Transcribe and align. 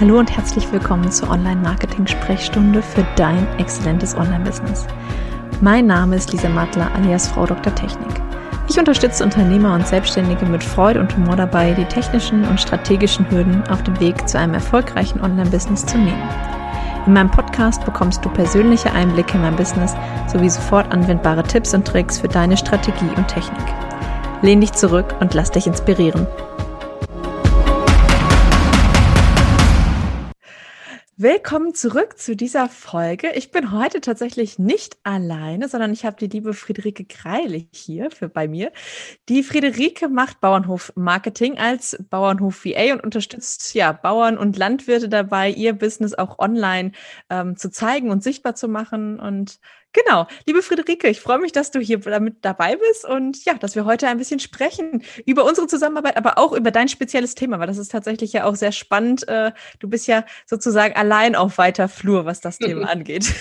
Hallo 0.00 0.18
und 0.18 0.36
herzlich 0.36 0.70
willkommen 0.72 1.10
zur 1.10 1.30
Online-Marketing-Sprechstunde 1.30 2.82
für 2.82 3.06
dein 3.16 3.46
exzellentes 3.58 4.16
Online-Business. 4.16 4.86
Mein 5.60 5.86
Name 5.86 6.16
ist 6.16 6.32
Lisa 6.32 6.48
Mattler 6.48 6.90
alias 6.94 7.28
Frau 7.28 7.46
Dr. 7.46 7.74
Technik. 7.74 8.20
Ich 8.68 8.78
unterstütze 8.78 9.22
Unternehmer 9.22 9.74
und 9.74 9.86
Selbstständige 9.86 10.46
mit 10.46 10.64
Freude 10.64 11.00
und 11.00 11.16
Humor 11.16 11.36
dabei, 11.36 11.72
die 11.72 11.84
technischen 11.84 12.44
und 12.44 12.60
strategischen 12.60 13.30
Hürden 13.30 13.62
auf 13.68 13.82
dem 13.82 13.98
Weg 14.00 14.28
zu 14.28 14.38
einem 14.38 14.54
erfolgreichen 14.54 15.20
Online-Business 15.20 15.86
zu 15.86 15.96
nehmen. 15.96 16.28
In 17.06 17.12
meinem 17.12 17.30
Podcast 17.30 17.84
bekommst 17.84 18.24
du 18.24 18.30
persönliche 18.30 18.92
Einblicke 18.92 19.34
in 19.34 19.42
mein 19.42 19.56
Business 19.56 19.94
sowie 20.26 20.48
sofort 20.48 20.90
anwendbare 20.92 21.42
Tipps 21.42 21.74
und 21.74 21.86
Tricks 21.86 22.18
für 22.18 22.28
deine 22.28 22.56
Strategie 22.56 23.10
und 23.16 23.28
Technik. 23.28 23.66
Lehn 24.42 24.60
dich 24.60 24.72
zurück 24.72 25.14
und 25.20 25.34
lass 25.34 25.50
dich 25.50 25.66
inspirieren. 25.66 26.26
Willkommen 31.16 31.74
zurück 31.74 32.18
zu 32.18 32.34
dieser 32.34 32.68
Folge. 32.68 33.30
Ich 33.36 33.52
bin 33.52 33.70
heute 33.70 34.00
tatsächlich 34.00 34.58
nicht 34.58 34.96
alleine, 35.04 35.68
sondern 35.68 35.92
ich 35.92 36.04
habe 36.04 36.16
die 36.16 36.26
liebe 36.26 36.54
Friederike 36.54 37.04
Greilich 37.04 37.68
hier 37.70 38.10
für 38.10 38.28
bei 38.28 38.48
mir. 38.48 38.72
Die 39.28 39.44
Friederike 39.44 40.08
macht 40.08 40.40
Bauernhof 40.40 40.92
Marketing 40.96 41.56
als 41.56 41.96
Bauernhof 42.10 42.64
VA 42.64 42.94
und 42.94 43.04
unterstützt 43.04 43.74
ja 43.74 43.92
Bauern 43.92 44.36
und 44.36 44.56
Landwirte 44.56 45.08
dabei, 45.08 45.50
ihr 45.50 45.74
Business 45.74 46.14
auch 46.14 46.40
online 46.40 46.90
ähm, 47.30 47.56
zu 47.56 47.70
zeigen 47.70 48.10
und 48.10 48.24
sichtbar 48.24 48.56
zu 48.56 48.66
machen. 48.66 49.20
Und 49.20 49.60
Genau. 49.94 50.26
Liebe 50.44 50.60
Friederike, 50.60 51.08
ich 51.08 51.20
freue 51.20 51.38
mich, 51.38 51.52
dass 51.52 51.70
du 51.70 51.78
hier 51.78 51.98
damit 51.98 52.38
dabei 52.42 52.76
bist 52.76 53.04
und 53.04 53.44
ja, 53.44 53.54
dass 53.54 53.76
wir 53.76 53.84
heute 53.84 54.08
ein 54.08 54.18
bisschen 54.18 54.40
sprechen 54.40 55.02
über 55.24 55.44
unsere 55.44 55.68
Zusammenarbeit, 55.68 56.16
aber 56.16 56.36
auch 56.36 56.52
über 56.52 56.72
dein 56.72 56.88
spezielles 56.88 57.36
Thema, 57.36 57.60
weil 57.60 57.68
das 57.68 57.78
ist 57.78 57.92
tatsächlich 57.92 58.32
ja 58.32 58.44
auch 58.44 58.56
sehr 58.56 58.72
spannend. 58.72 59.26
Äh, 59.28 59.52
du 59.78 59.88
bist 59.88 60.08
ja 60.08 60.24
sozusagen 60.46 60.96
allein 60.96 61.36
auf 61.36 61.58
weiter 61.58 61.88
Flur, 61.88 62.26
was 62.26 62.40
das 62.40 62.58
Thema 62.58 62.88
angeht. 62.90 63.32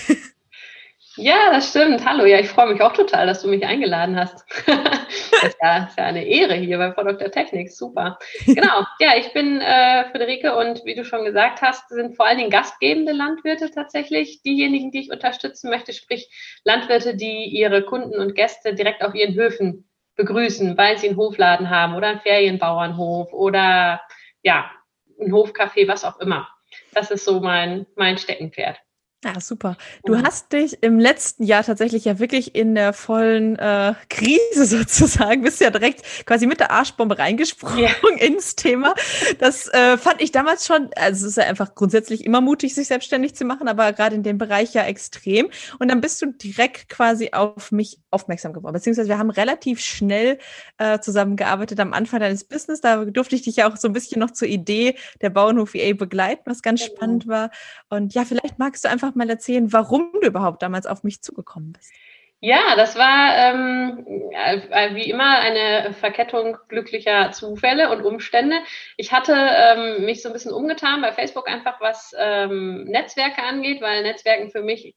Ja, 1.15 1.51
das 1.51 1.69
stimmt. 1.69 2.03
Hallo, 2.05 2.25
ja, 2.25 2.39
ich 2.39 2.49
freue 2.49 2.73
mich 2.73 2.81
auch 2.81 2.93
total, 2.93 3.27
dass 3.27 3.43
du 3.43 3.47
mich 3.47 3.63
eingeladen 3.63 4.17
hast. 4.19 4.43
das 4.65 5.43
ist 5.43 5.57
ja, 5.61 5.85
ist 5.85 5.97
ja 5.97 6.05
eine 6.05 6.25
Ehre 6.25 6.55
hier 6.55 6.79
bei 6.79 6.91
Frau 6.91 7.03
Dr. 7.03 7.29
Technik. 7.29 7.71
Super. 7.71 8.17
Genau. 8.47 8.83
Ja, 8.99 9.15
ich 9.15 9.31
bin 9.31 9.61
äh, 9.61 10.09
Friederike 10.09 10.55
und 10.55 10.83
wie 10.85 10.95
du 10.95 11.05
schon 11.05 11.23
gesagt 11.23 11.61
hast, 11.61 11.89
sind 11.89 12.15
vor 12.15 12.25
allen 12.25 12.39
Dingen 12.39 12.49
gastgebende 12.49 13.11
Landwirte 13.11 13.69
tatsächlich 13.69 14.41
diejenigen, 14.41 14.89
die 14.89 15.01
ich 15.01 15.11
unterstützen 15.11 15.69
möchte, 15.69 15.93
sprich 15.93 16.31
Landwirte, 16.63 17.15
die 17.15 17.45
ihre 17.45 17.83
Kunden 17.83 18.19
und 18.19 18.33
Gäste 18.33 18.73
direkt 18.73 19.03
auf 19.03 19.13
ihren 19.13 19.35
Höfen 19.35 19.87
begrüßen, 20.15 20.77
weil 20.77 20.97
sie 20.97 21.09
einen 21.09 21.17
Hofladen 21.17 21.69
haben 21.69 21.93
oder 21.93 22.07
einen 22.07 22.21
Ferienbauernhof 22.21 23.31
oder 23.33 24.01
ja, 24.41 24.71
ein 25.19 25.31
Hofcafé, 25.31 25.87
was 25.87 26.05
auch 26.05 26.19
immer. 26.19 26.49
Das 26.91 27.11
ist 27.11 27.23
so 27.23 27.39
mein, 27.39 27.85
mein 27.95 28.17
Steckenpferd. 28.17 28.79
Ja, 29.23 29.39
super. 29.39 29.77
Du 30.03 30.15
mhm. 30.15 30.23
hast 30.23 30.51
dich 30.51 30.83
im 30.83 30.99
letzten 30.99 31.43
Jahr 31.43 31.63
tatsächlich 31.63 32.03
ja 32.05 32.19
wirklich 32.19 32.55
in 32.55 32.75
der 32.75 32.91
vollen 32.91 33.57
äh, 33.57 33.93
Krise 34.09 34.65
sozusagen, 34.65 35.43
bist 35.43 35.61
ja 35.61 35.69
direkt 35.69 36.25
quasi 36.25 36.45
mit 36.45 36.59
der 36.59 36.71
Arschbombe 36.71 37.17
reingesprungen 37.17 37.79
ja. 37.79 37.89
ins 38.19 38.55
Thema. 38.55 38.93
Das 39.39 39.67
äh, 39.69 39.97
fand 39.97 40.21
ich 40.21 40.31
damals 40.31 40.67
schon, 40.67 40.89
also 40.95 41.25
es 41.25 41.31
ist 41.31 41.37
ja 41.37 41.45
einfach 41.45 41.73
grundsätzlich 41.73 42.25
immer 42.25 42.41
mutig, 42.41 42.75
sich 42.75 42.87
selbstständig 42.87 43.35
zu 43.35 43.45
machen, 43.45 43.67
aber 43.67 43.93
gerade 43.93 44.15
in 44.15 44.23
dem 44.23 44.37
Bereich 44.37 44.73
ja 44.73 44.83
extrem. 44.83 45.49
Und 45.79 45.89
dann 45.89 46.01
bist 46.01 46.21
du 46.21 46.27
direkt 46.27 46.89
quasi 46.89 47.29
auf 47.31 47.71
mich 47.71 47.99
aufmerksam 48.11 48.53
geworden, 48.53 48.73
beziehungsweise 48.73 49.09
wir 49.09 49.17
haben 49.17 49.29
relativ 49.29 49.79
schnell 49.79 50.37
äh, 50.77 50.99
zusammengearbeitet 50.99 51.79
am 51.79 51.93
Anfang 51.93 52.19
deines 52.19 52.43
Business. 52.43 52.81
Da 52.81 53.05
durfte 53.05 53.35
ich 53.35 53.43
dich 53.43 53.55
ja 53.55 53.71
auch 53.71 53.77
so 53.77 53.87
ein 53.87 53.93
bisschen 53.93 54.19
noch 54.19 54.31
zur 54.31 54.47
Idee 54.47 54.95
der 55.21 55.29
Bauernhof 55.29 55.75
EA 55.75 55.93
begleiten, 55.93 56.43
was 56.45 56.61
ganz 56.61 56.81
genau. 56.81 56.95
spannend 56.95 57.27
war. 57.27 57.51
Und 57.89 58.13
ja, 58.13 58.25
vielleicht 58.25 58.59
magst 58.59 58.83
du 58.83 58.89
einfach 58.89 59.12
einfach 59.13 59.15
mal 59.15 59.29
erzählen, 59.29 59.71
warum 59.71 60.11
du 60.21 60.27
überhaupt 60.27 60.61
damals 60.61 60.85
auf 60.85 61.03
mich 61.03 61.21
zugekommen 61.21 61.73
bist? 61.73 61.91
Ja, 62.39 62.75
das 62.75 62.97
war 62.97 63.37
ähm, 63.37 64.05
äh, 64.31 64.95
wie 64.95 65.09
immer 65.09 65.39
eine 65.39 65.93
Verkettung 65.93 66.57
glücklicher 66.67 67.31
Zufälle 67.31 67.89
und 67.89 68.03
Umstände. 68.03 68.57
Ich 68.97 69.13
hatte 69.13 69.33
ähm, 69.33 70.05
mich 70.05 70.21
so 70.21 70.27
ein 70.27 70.33
bisschen 70.33 70.51
umgetan 70.51 71.01
bei 71.01 71.13
Facebook 71.13 71.49
einfach, 71.49 71.79
was 71.79 72.13
ähm, 72.19 72.83
Netzwerke 72.83 73.41
angeht, 73.41 73.81
weil 73.81 74.03
Netzwerken 74.03 74.51
für 74.51 74.61
mich 74.61 74.93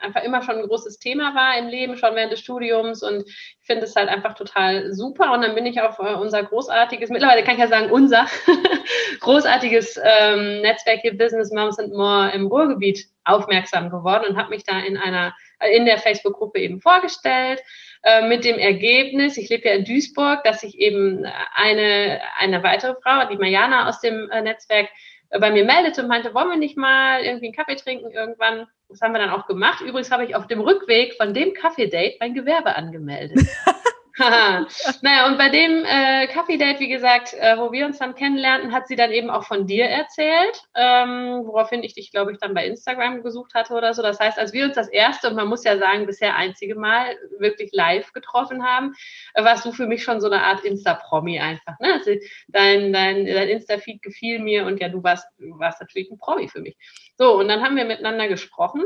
einfach 0.00 0.22
immer 0.22 0.42
schon 0.42 0.56
ein 0.56 0.66
großes 0.66 0.98
Thema 0.98 1.34
war 1.34 1.58
im 1.58 1.68
Leben, 1.68 1.96
schon 1.96 2.14
während 2.14 2.32
des 2.32 2.40
Studiums. 2.40 3.02
Und 3.02 3.24
ich 3.26 3.66
finde 3.66 3.84
es 3.84 3.96
halt 3.96 4.08
einfach 4.08 4.34
total 4.34 4.92
super. 4.92 5.32
Und 5.32 5.42
dann 5.42 5.54
bin 5.54 5.66
ich 5.66 5.80
auf 5.80 5.98
äh, 5.98 6.14
unser 6.14 6.42
großartiges, 6.42 7.10
mittlerweile 7.10 7.42
kann 7.42 7.54
ich 7.54 7.60
ja 7.60 7.68
sagen 7.68 7.90
unser 7.90 8.26
großartiges 9.20 10.00
ähm, 10.02 10.60
Netzwerk 10.62 11.00
hier 11.00 11.16
Business 11.16 11.52
Moms 11.52 11.78
and 11.78 11.92
More 11.92 12.30
im 12.32 12.46
Ruhrgebiet 12.46 13.06
aufmerksam 13.24 13.90
geworden 13.90 14.26
und 14.28 14.36
habe 14.36 14.50
mich 14.50 14.64
da 14.64 14.78
in 14.80 14.96
einer 14.96 15.34
in 15.72 15.86
der 15.86 15.98
Facebook-Gruppe 15.98 16.60
eben 16.60 16.80
vorgestellt 16.80 17.62
äh, 18.02 18.28
mit 18.28 18.44
dem 18.44 18.58
Ergebnis, 18.58 19.36
ich 19.36 19.48
lebe 19.48 19.68
ja 19.68 19.74
in 19.74 19.84
Duisburg, 19.84 20.44
dass 20.44 20.62
ich 20.62 20.78
eben 20.78 21.24
eine, 21.54 22.20
eine 22.38 22.62
weitere 22.62 22.94
Frau, 23.02 23.26
die 23.28 23.36
Mariana 23.36 23.88
aus 23.88 24.00
dem 24.00 24.30
äh, 24.30 24.42
Netzwerk, 24.42 24.86
äh, 24.86 24.90
bei 25.30 25.50
mir 25.50 25.64
meldete 25.64 26.02
und 26.02 26.08
meinte, 26.08 26.34
wollen 26.34 26.50
wir 26.50 26.56
nicht 26.56 26.76
mal 26.76 27.22
irgendwie 27.22 27.46
einen 27.46 27.54
Kaffee 27.54 27.76
trinken 27.76 28.10
irgendwann? 28.10 28.66
Das 28.88 29.00
haben 29.00 29.12
wir 29.12 29.18
dann 29.18 29.30
auch 29.30 29.46
gemacht. 29.46 29.80
Übrigens 29.80 30.10
habe 30.10 30.24
ich 30.24 30.36
auf 30.36 30.46
dem 30.46 30.60
Rückweg 30.60 31.14
von 31.14 31.34
dem 31.34 31.54
Kaffee-Date 31.54 32.20
mein 32.20 32.34
Gewerbe 32.34 32.76
angemeldet. 32.76 33.46
naja, 34.18 35.26
und 35.26 35.36
bei 35.36 35.50
dem 35.50 35.84
äh, 35.84 36.26
Kaffee-Date, 36.28 36.80
wie 36.80 36.88
gesagt, 36.88 37.34
äh, 37.34 37.58
wo 37.58 37.70
wir 37.72 37.86
uns 37.86 37.98
dann 37.98 38.14
kennenlernten, 38.14 38.72
hat 38.72 38.88
sie 38.88 38.96
dann 38.96 39.10
eben 39.10 39.28
auch 39.28 39.44
von 39.44 39.66
dir 39.66 39.86
erzählt, 39.86 40.62
ähm, 40.74 41.42
woraufhin 41.44 41.82
ich 41.82 41.94
dich, 41.94 42.10
glaube 42.10 42.32
ich, 42.32 42.38
dann 42.38 42.54
bei 42.54 42.66
Instagram 42.66 43.22
gesucht 43.22 43.54
hatte 43.54 43.74
oder 43.74 43.92
so. 43.92 44.02
Das 44.02 44.18
heißt, 44.18 44.38
als 44.38 44.52
wir 44.52 44.64
uns 44.64 44.74
das 44.74 44.88
erste, 44.88 45.28
und 45.28 45.36
man 45.36 45.48
muss 45.48 45.64
ja 45.64 45.76
sagen, 45.76 46.06
bisher 46.06 46.34
einzige 46.34 46.76
Mal 46.76 47.16
wirklich 47.38 47.70
live 47.72 48.12
getroffen 48.12 48.64
haben, 48.64 48.94
äh, 49.34 49.44
warst 49.44 49.66
du 49.66 49.72
für 49.72 49.86
mich 49.86 50.02
schon 50.02 50.20
so 50.20 50.30
eine 50.30 50.42
Art 50.42 50.64
Insta-Promi 50.64 51.38
einfach. 51.38 51.78
Ne? 51.80 51.92
Also 51.94 52.12
dein 52.48 52.92
dein, 52.92 53.26
dein 53.26 53.48
Insta-Feed 53.48 54.02
gefiel 54.02 54.38
mir 54.38 54.66
und 54.66 54.80
ja, 54.80 54.88
du 54.88 55.02
warst, 55.02 55.26
du 55.38 55.58
warst 55.58 55.80
natürlich 55.80 56.10
ein 56.10 56.18
Promi 56.18 56.48
für 56.48 56.60
mich. 56.60 56.76
So, 57.16 57.38
und 57.38 57.48
dann 57.48 57.62
haben 57.62 57.76
wir 57.76 57.84
miteinander 57.84 58.28
gesprochen. 58.28 58.84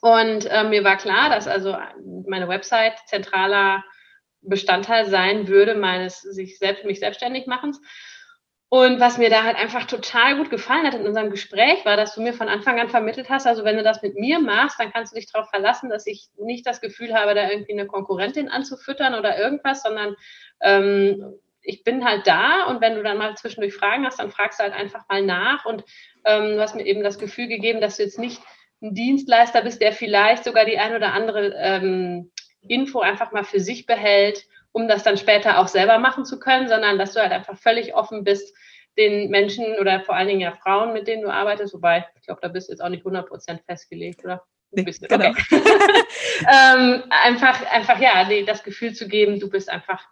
Und 0.00 0.46
äh, 0.46 0.64
mir 0.64 0.84
war 0.84 0.96
klar, 0.96 1.30
dass 1.30 1.46
also 1.46 1.76
meine 2.28 2.48
Website 2.48 2.98
zentraler 3.06 3.84
Bestandteil 4.42 5.06
sein 5.06 5.48
würde 5.48 5.74
meines 5.74 6.20
sich 6.20 6.58
selbst 6.58 6.84
mich 6.84 7.00
selbstständig 7.00 7.46
machens. 7.46 7.80
Und 8.68 9.00
was 9.00 9.18
mir 9.18 9.28
da 9.28 9.42
halt 9.44 9.58
einfach 9.58 9.84
total 9.84 10.38
gut 10.38 10.48
gefallen 10.48 10.86
hat 10.86 10.94
in 10.94 11.06
unserem 11.06 11.30
Gespräch, 11.30 11.84
war, 11.84 11.98
dass 11.98 12.14
du 12.14 12.22
mir 12.22 12.32
von 12.32 12.48
Anfang 12.48 12.80
an 12.80 12.88
vermittelt 12.88 13.28
hast, 13.28 13.46
also 13.46 13.64
wenn 13.64 13.76
du 13.76 13.82
das 13.82 14.00
mit 14.00 14.14
mir 14.14 14.38
machst, 14.38 14.80
dann 14.80 14.90
kannst 14.90 15.12
du 15.12 15.16
dich 15.16 15.30
darauf 15.30 15.50
verlassen, 15.50 15.90
dass 15.90 16.06
ich 16.06 16.28
nicht 16.38 16.66
das 16.66 16.80
Gefühl 16.80 17.12
habe, 17.12 17.34
da 17.34 17.50
irgendwie 17.50 17.72
eine 17.72 17.86
Konkurrentin 17.86 18.48
anzufüttern 18.48 19.14
oder 19.14 19.38
irgendwas, 19.38 19.82
sondern 19.82 20.16
ähm, 20.62 21.34
ich 21.60 21.84
bin 21.84 22.02
halt 22.02 22.26
da 22.26 22.64
und 22.64 22.80
wenn 22.80 22.94
du 22.94 23.02
dann 23.02 23.18
mal 23.18 23.36
zwischendurch 23.36 23.74
Fragen 23.74 24.06
hast, 24.06 24.18
dann 24.18 24.30
fragst 24.30 24.58
du 24.58 24.64
halt 24.64 24.74
einfach 24.74 25.06
mal 25.06 25.22
nach 25.22 25.66
und 25.66 25.84
ähm, 26.24 26.56
du 26.56 26.60
hast 26.62 26.74
mir 26.74 26.86
eben 26.86 27.02
das 27.02 27.18
Gefühl 27.18 27.48
gegeben, 27.48 27.82
dass 27.82 27.98
du 27.98 28.04
jetzt 28.04 28.18
nicht 28.18 28.40
ein 28.80 28.94
Dienstleister 28.94 29.60
bist, 29.60 29.82
der 29.82 29.92
vielleicht 29.92 30.44
sogar 30.44 30.64
die 30.64 30.78
ein 30.78 30.94
oder 30.94 31.12
andere 31.12 31.54
ähm, 31.58 32.32
Info 32.68 33.00
einfach 33.00 33.32
mal 33.32 33.44
für 33.44 33.60
sich 33.60 33.86
behält, 33.86 34.46
um 34.72 34.88
das 34.88 35.02
dann 35.02 35.18
später 35.18 35.58
auch 35.58 35.68
selber 35.68 35.98
machen 35.98 36.24
zu 36.24 36.38
können, 36.38 36.68
sondern 36.68 36.98
dass 36.98 37.12
du 37.12 37.20
halt 37.20 37.32
einfach 37.32 37.56
völlig 37.56 37.94
offen 37.94 38.24
bist, 38.24 38.54
den 38.98 39.30
Menschen 39.30 39.78
oder 39.78 40.00
vor 40.00 40.16
allen 40.16 40.28
Dingen 40.28 40.40
ja 40.40 40.52
Frauen, 40.52 40.92
mit 40.92 41.06
denen 41.06 41.22
du 41.22 41.30
arbeitest, 41.30 41.74
wobei 41.74 42.06
ich 42.18 42.26
glaube, 42.26 42.40
da 42.42 42.48
bist 42.48 42.68
du 42.68 42.72
jetzt 42.72 42.80
auch 42.80 42.88
nicht 42.88 43.04
100% 43.04 43.60
festgelegt, 43.66 44.24
oder? 44.24 44.42
Nee, 44.70 44.82
bist, 44.82 45.06
genau. 45.06 45.30
Okay. 45.30 45.44
ähm, 46.40 47.02
einfach, 47.10 47.70
einfach, 47.70 48.00
ja, 48.00 48.26
das 48.44 48.62
Gefühl 48.62 48.94
zu 48.94 49.06
geben, 49.06 49.38
du 49.38 49.50
bist 49.50 49.68
einfach 49.68 50.06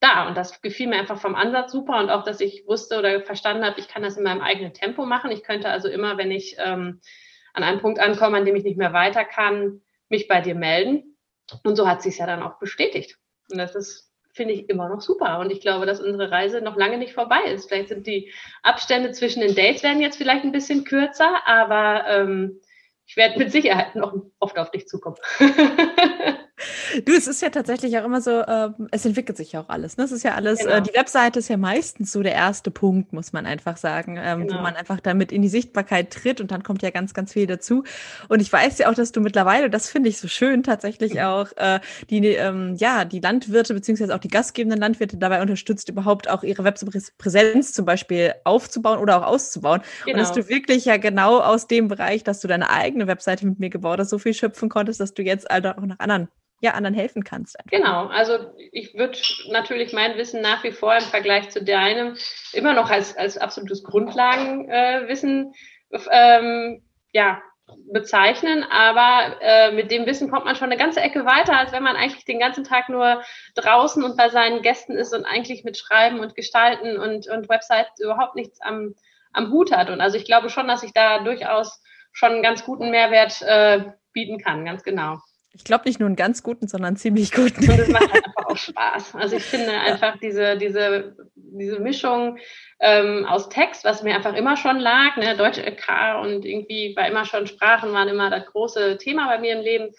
da. 0.00 0.28
Und 0.28 0.36
das 0.36 0.60
gefiel 0.60 0.88
mir 0.88 0.98
einfach 0.98 1.18
vom 1.18 1.34
Ansatz 1.34 1.72
super 1.72 1.98
und 1.98 2.10
auch, 2.10 2.22
dass 2.22 2.40
ich 2.40 2.66
wusste 2.66 2.98
oder 2.98 3.22
verstanden 3.22 3.64
habe, 3.64 3.80
ich 3.80 3.88
kann 3.88 4.02
das 4.02 4.18
in 4.18 4.24
meinem 4.24 4.42
eigenen 4.42 4.74
Tempo 4.74 5.06
machen. 5.06 5.30
Ich 5.30 5.42
könnte 5.42 5.70
also 5.70 5.88
immer, 5.88 6.18
wenn 6.18 6.30
ich 6.30 6.56
ähm, 6.58 7.00
an 7.54 7.62
einem 7.62 7.80
Punkt 7.80 7.98
ankomme, 7.98 8.36
an 8.36 8.44
dem 8.44 8.56
ich 8.56 8.64
nicht 8.64 8.76
mehr 8.76 8.92
weiter 8.92 9.24
kann, 9.24 9.80
mich 10.10 10.28
bei 10.28 10.42
dir 10.42 10.54
melden 10.54 11.13
und 11.62 11.76
so 11.76 11.88
hat 11.88 12.02
sich 12.02 12.18
ja 12.18 12.26
dann 12.26 12.42
auch 12.42 12.58
bestätigt. 12.58 13.18
Und 13.50 13.58
das 13.58 13.74
ist, 13.74 14.10
finde 14.32 14.54
ich, 14.54 14.68
immer 14.68 14.88
noch 14.88 15.00
super. 15.00 15.38
Und 15.38 15.50
ich 15.50 15.60
glaube, 15.60 15.86
dass 15.86 16.00
unsere 16.00 16.30
Reise 16.30 16.60
noch 16.60 16.76
lange 16.76 16.98
nicht 16.98 17.14
vorbei 17.14 17.42
ist. 17.46 17.68
Vielleicht 17.68 17.88
sind 17.88 18.06
die 18.06 18.32
Abstände 18.62 19.12
zwischen 19.12 19.40
den 19.40 19.54
Dates 19.54 19.82
werden 19.82 20.00
jetzt 20.00 20.16
vielleicht 20.16 20.44
ein 20.44 20.52
bisschen 20.52 20.84
kürzer, 20.84 21.46
aber 21.46 22.06
ähm, 22.08 22.60
ich 23.06 23.16
werde 23.16 23.38
mit 23.38 23.52
Sicherheit 23.52 23.94
noch 23.94 24.14
oft 24.38 24.58
auf 24.58 24.70
dich 24.70 24.88
zukommen. 24.88 25.16
Du, 27.04 27.12
es 27.12 27.26
ist 27.26 27.42
ja 27.42 27.50
tatsächlich 27.50 27.98
auch 27.98 28.04
immer 28.04 28.20
so, 28.20 28.40
äh, 28.40 28.70
es 28.90 29.04
entwickelt 29.04 29.36
sich 29.36 29.52
ja 29.52 29.60
auch 29.60 29.68
alles. 29.68 29.96
Ne? 29.96 30.04
Es 30.04 30.12
ist 30.12 30.22
ja 30.22 30.34
alles, 30.34 30.60
äh, 30.60 30.64
genau. 30.64 30.76
äh, 30.76 30.82
die 30.82 30.94
Webseite 30.94 31.38
ist 31.38 31.48
ja 31.48 31.56
meistens 31.56 32.12
so 32.12 32.22
der 32.22 32.32
erste 32.34 32.70
Punkt, 32.70 33.12
muss 33.12 33.32
man 33.32 33.46
einfach 33.46 33.76
sagen, 33.76 34.18
ähm, 34.20 34.46
genau. 34.46 34.58
wo 34.58 34.62
man 34.62 34.76
einfach 34.76 35.00
damit 35.00 35.32
in 35.32 35.42
die 35.42 35.48
Sichtbarkeit 35.48 36.10
tritt 36.10 36.40
und 36.40 36.50
dann 36.50 36.62
kommt 36.62 36.82
ja 36.82 36.90
ganz, 36.90 37.14
ganz 37.14 37.32
viel 37.32 37.46
dazu. 37.46 37.84
Und 38.28 38.40
ich 38.40 38.52
weiß 38.52 38.78
ja 38.78 38.90
auch, 38.90 38.94
dass 38.94 39.12
du 39.12 39.20
mittlerweile, 39.20 39.70
das 39.70 39.88
finde 39.88 40.08
ich 40.08 40.18
so 40.18 40.28
schön, 40.28 40.62
tatsächlich 40.62 41.14
mhm. 41.14 41.20
auch 41.20 41.48
äh, 41.56 41.80
die, 42.10 42.26
ähm, 42.28 42.74
ja, 42.76 43.04
die 43.04 43.20
Landwirte 43.20 43.74
beziehungsweise 43.74 44.14
auch 44.14 44.20
die 44.20 44.28
gastgebenden 44.28 44.80
Landwirte 44.80 45.16
dabei 45.16 45.42
unterstützt, 45.42 45.88
überhaupt 45.88 46.28
auch 46.28 46.42
ihre 46.42 46.64
Webpräsenz 46.64 47.72
zum 47.72 47.84
Beispiel 47.84 48.34
aufzubauen 48.44 48.98
oder 48.98 49.18
auch 49.18 49.26
auszubauen. 49.26 49.80
Genau. 50.04 50.14
Und 50.14 50.20
dass 50.20 50.32
genau. 50.32 50.46
du 50.46 50.54
wirklich 50.54 50.84
ja 50.84 50.96
genau 50.96 51.40
aus 51.40 51.66
dem 51.66 51.88
Bereich, 51.88 52.24
dass 52.24 52.40
du 52.40 52.48
deine 52.48 52.70
eigene 52.70 53.06
Webseite 53.06 53.46
mit 53.46 53.58
mir 53.58 53.70
gebaut 53.70 53.98
hast, 53.98 54.10
so 54.10 54.18
viel 54.18 54.34
schöpfen 54.34 54.68
konntest, 54.68 55.00
dass 55.00 55.14
du 55.14 55.22
jetzt 55.22 55.50
also 55.50 55.70
auch 55.70 55.86
nach 55.86 55.98
anderen 55.98 56.28
ja, 56.64 56.72
anderen 56.72 56.94
helfen 56.94 57.24
kannst. 57.24 57.58
Einfach. 57.58 57.70
Genau, 57.70 58.06
also 58.06 58.38
ich 58.72 58.94
würde 58.94 59.18
natürlich 59.50 59.92
mein 59.92 60.16
Wissen 60.16 60.40
nach 60.40 60.64
wie 60.64 60.72
vor 60.72 60.94
im 60.94 61.02
Vergleich 61.02 61.50
zu 61.50 61.62
deinem 61.62 62.16
immer 62.54 62.72
noch 62.72 62.90
als, 62.90 63.14
als 63.16 63.36
absolutes 63.36 63.84
Grundlagenwissen 63.84 65.52
äh, 65.90 65.98
ähm, 66.10 66.82
ja, 67.12 67.42
bezeichnen, 67.92 68.64
aber 68.64 69.36
äh, 69.42 69.72
mit 69.72 69.90
dem 69.90 70.06
Wissen 70.06 70.30
kommt 70.30 70.46
man 70.46 70.56
schon 70.56 70.70
eine 70.70 70.78
ganze 70.78 71.02
Ecke 71.02 71.26
weiter, 71.26 71.54
als 71.58 71.72
wenn 71.72 71.82
man 71.82 71.96
eigentlich 71.96 72.24
den 72.24 72.40
ganzen 72.40 72.64
Tag 72.64 72.88
nur 72.88 73.22
draußen 73.56 74.02
und 74.02 74.16
bei 74.16 74.30
seinen 74.30 74.62
Gästen 74.62 74.92
ist 74.96 75.14
und 75.14 75.26
eigentlich 75.26 75.64
mit 75.64 75.76
Schreiben 75.76 76.20
und 76.20 76.34
Gestalten 76.34 76.98
und, 76.98 77.28
und 77.28 77.48
Websites 77.50 78.00
überhaupt 78.00 78.36
nichts 78.36 78.58
am, 78.62 78.94
am 79.34 79.50
Hut 79.50 79.70
hat. 79.70 79.90
Und 79.90 80.00
also 80.00 80.16
ich 80.16 80.24
glaube 80.24 80.48
schon, 80.48 80.66
dass 80.66 80.82
ich 80.82 80.94
da 80.94 81.22
durchaus 81.22 81.82
schon 82.12 82.32
einen 82.32 82.42
ganz 82.42 82.64
guten 82.64 82.90
Mehrwert 82.90 83.42
äh, 83.42 83.92
bieten 84.12 84.38
kann, 84.38 84.64
ganz 84.64 84.82
genau. 84.82 85.18
Ich 85.54 85.64
glaube 85.64 85.84
nicht 85.86 86.00
nur 86.00 86.08
einen 86.08 86.16
ganz 86.16 86.42
guten, 86.42 86.66
sondern 86.66 86.88
einen 86.88 86.96
ziemlich 86.96 87.30
guten. 87.30 87.70
Und 87.70 87.78
es 87.78 87.88
macht 87.88 88.12
halt 88.12 88.26
einfach 88.26 88.46
auch 88.46 88.56
Spaß. 88.56 89.14
Also 89.14 89.36
ich 89.36 89.44
finde 89.44 89.70
einfach 89.72 90.18
diese, 90.18 90.56
diese, 90.56 91.16
diese 91.36 91.78
Mischung 91.78 92.38
ähm, 92.80 93.24
aus 93.24 93.48
Text, 93.48 93.84
was 93.84 94.02
mir 94.02 94.16
einfach 94.16 94.34
immer 94.34 94.56
schon 94.56 94.78
lag, 94.78 95.16
ne, 95.16 95.36
Deutsch 95.36 95.58
LK 95.58 96.22
und 96.22 96.44
irgendwie 96.44 96.94
war 96.96 97.06
immer 97.06 97.24
schon 97.24 97.46
Sprachen 97.46 97.92
waren 97.92 98.08
immer 98.08 98.30
das 98.30 98.46
große 98.46 98.98
Thema 98.98 99.28
bei 99.28 99.38
mir 99.38 99.56
im 99.56 99.62
Leben, 99.62 99.94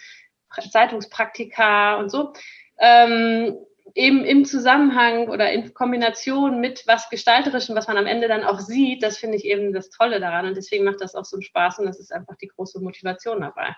Zeitungspraktika 0.72 1.96
und 1.96 2.10
so. 2.10 2.34
Ähm, 2.80 3.58
eben 3.94 4.26
im 4.26 4.44
Zusammenhang 4.46 5.30
oder 5.30 5.52
in 5.52 5.74
Kombination 5.74 6.60
mit 6.60 6.84
was 6.86 7.10
Gestalterischem, 7.10 7.76
was 7.76 7.88
man 7.88 7.98
am 7.98 8.08
Ende 8.08 8.28
dann 8.28 8.44
auch 8.44 8.60
sieht, 8.60 9.04
das 9.04 9.18
finde 9.18 9.38
ich 9.38 9.46
eben 9.46 9.74
das 9.74 9.90
Tolle 9.90 10.20
daran. 10.20 10.48
Und 10.48 10.58
deswegen 10.58 10.84
macht 10.84 11.02
das 11.02 11.16
auch 11.16 11.26
so 11.26 11.38
einen 11.38 11.44
Spaß 11.44 11.80
und 11.80 11.86
das 11.86 12.00
ist 12.00 12.12
einfach 12.12 12.36
die 12.36 12.48
große 12.48 12.82
Motivation 12.82 13.42
dabei. 13.42 13.74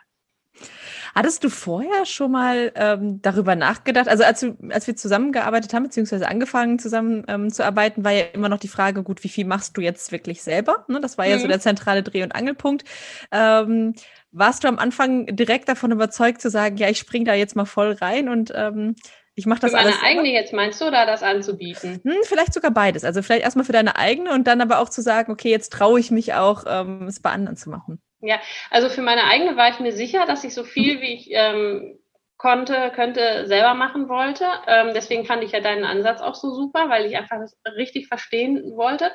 Hattest 1.15 1.43
du 1.43 1.49
vorher 1.49 2.05
schon 2.05 2.31
mal 2.31 2.71
ähm, 2.75 3.21
darüber 3.21 3.55
nachgedacht? 3.55 4.07
Also 4.07 4.23
als, 4.23 4.45
als 4.69 4.87
wir 4.87 4.95
zusammengearbeitet 4.95 5.73
haben, 5.73 5.83
beziehungsweise 5.83 6.27
angefangen 6.27 6.77
zusammen 6.77 7.23
ähm, 7.27 7.51
zu 7.51 7.65
arbeiten, 7.65 8.03
war 8.03 8.11
ja 8.11 8.25
immer 8.33 8.49
noch 8.49 8.59
die 8.59 8.67
Frage, 8.67 9.01
gut, 9.03 9.23
wie 9.23 9.29
viel 9.29 9.45
machst 9.45 9.75
du 9.77 9.81
jetzt 9.81 10.11
wirklich 10.11 10.43
selber? 10.43 10.85
Ne? 10.87 11.01
Das 11.01 11.17
war 11.17 11.25
mhm. 11.25 11.31
ja 11.31 11.37
so 11.39 11.45
mhm. 11.45 11.49
der 11.49 11.59
zentrale 11.59 12.03
Dreh- 12.03 12.23
und 12.23 12.35
Angelpunkt. 12.35 12.83
Ähm, 13.31 13.95
warst 14.31 14.63
du 14.63 14.67
am 14.67 14.77
Anfang 14.77 15.25
direkt 15.35 15.69
davon 15.69 15.91
überzeugt 15.91 16.41
zu 16.41 16.49
sagen, 16.49 16.77
ja, 16.77 16.89
ich 16.89 16.99
spring 16.99 17.25
da 17.25 17.33
jetzt 17.33 17.55
mal 17.55 17.65
voll 17.65 17.93
rein 17.93 18.29
und 18.29 18.53
ähm, 18.55 18.95
ich 19.33 19.45
mache 19.45 19.59
das 19.59 19.71
für 19.71 19.77
meine 19.77 19.93
eigene 20.03 20.31
jetzt 20.31 20.51
meinst 20.51 20.81
du 20.81 20.85
oder 20.85 21.05
das 21.05 21.21
anzubieten? 21.21 22.01
Hm, 22.03 22.13
vielleicht 22.23 22.53
sogar 22.53 22.71
beides. 22.71 23.03
Also 23.03 23.21
vielleicht 23.21 23.43
erstmal 23.43 23.65
für 23.65 23.71
deine 23.71 23.95
eigene 23.95 24.33
und 24.33 24.47
dann 24.47 24.61
aber 24.61 24.79
auch 24.79 24.89
zu 24.89 25.01
sagen, 25.01 25.31
okay, 25.31 25.49
jetzt 25.49 25.71
traue 25.73 25.99
ich 25.99 26.09
mich 26.09 26.33
auch, 26.33 26.63
ähm, 26.67 27.03
es 27.07 27.19
bei 27.19 27.29
anderen 27.29 27.55
zu 27.55 27.69
machen. 27.69 28.01
Ja, 28.21 28.39
also 28.71 28.89
für 28.89 29.01
meine 29.01 29.25
eigene 29.25 29.57
war 29.57 29.69
ich 29.69 29.79
mir 29.79 29.91
sicher, 29.91 30.25
dass 30.25 30.43
ich 30.43 30.53
so 30.53 30.63
viel 30.63 31.01
wie 31.01 31.13
ich 31.13 31.29
ähm, 31.31 31.99
konnte, 32.37 32.91
könnte, 32.95 33.45
selber 33.47 33.73
machen 33.75 34.09
wollte. 34.09 34.45
Ähm, 34.67 34.91
deswegen 34.93 35.25
fand 35.25 35.43
ich 35.43 35.51
ja 35.51 35.59
deinen 35.59 35.83
Ansatz 35.85 36.21
auch 36.21 36.35
so 36.35 36.51
super, 36.53 36.89
weil 36.89 37.05
ich 37.05 37.15
einfach 37.15 37.37
das 37.39 37.55
richtig 37.75 38.07
verstehen 38.07 38.75
wollte. 38.75 39.11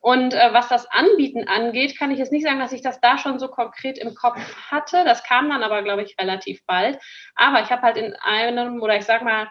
Und 0.00 0.32
äh, 0.32 0.52
was 0.52 0.68
das 0.68 0.86
Anbieten 0.86 1.46
angeht, 1.48 1.98
kann 1.98 2.10
ich 2.10 2.18
jetzt 2.18 2.32
nicht 2.32 2.44
sagen, 2.44 2.60
dass 2.60 2.72
ich 2.72 2.82
das 2.82 3.00
da 3.00 3.18
schon 3.18 3.38
so 3.38 3.48
konkret 3.48 3.98
im 3.98 4.14
Kopf 4.14 4.38
hatte. 4.70 5.04
Das 5.04 5.24
kam 5.24 5.50
dann 5.50 5.62
aber, 5.62 5.82
glaube 5.82 6.02
ich, 6.02 6.16
relativ 6.18 6.64
bald. 6.66 6.98
Aber 7.34 7.60
ich 7.62 7.70
habe 7.70 7.82
halt 7.82 7.96
in 7.98 8.14
einem, 8.14 8.80
oder 8.80 8.96
ich 8.96 9.04
sag 9.04 9.22
mal, 9.22 9.48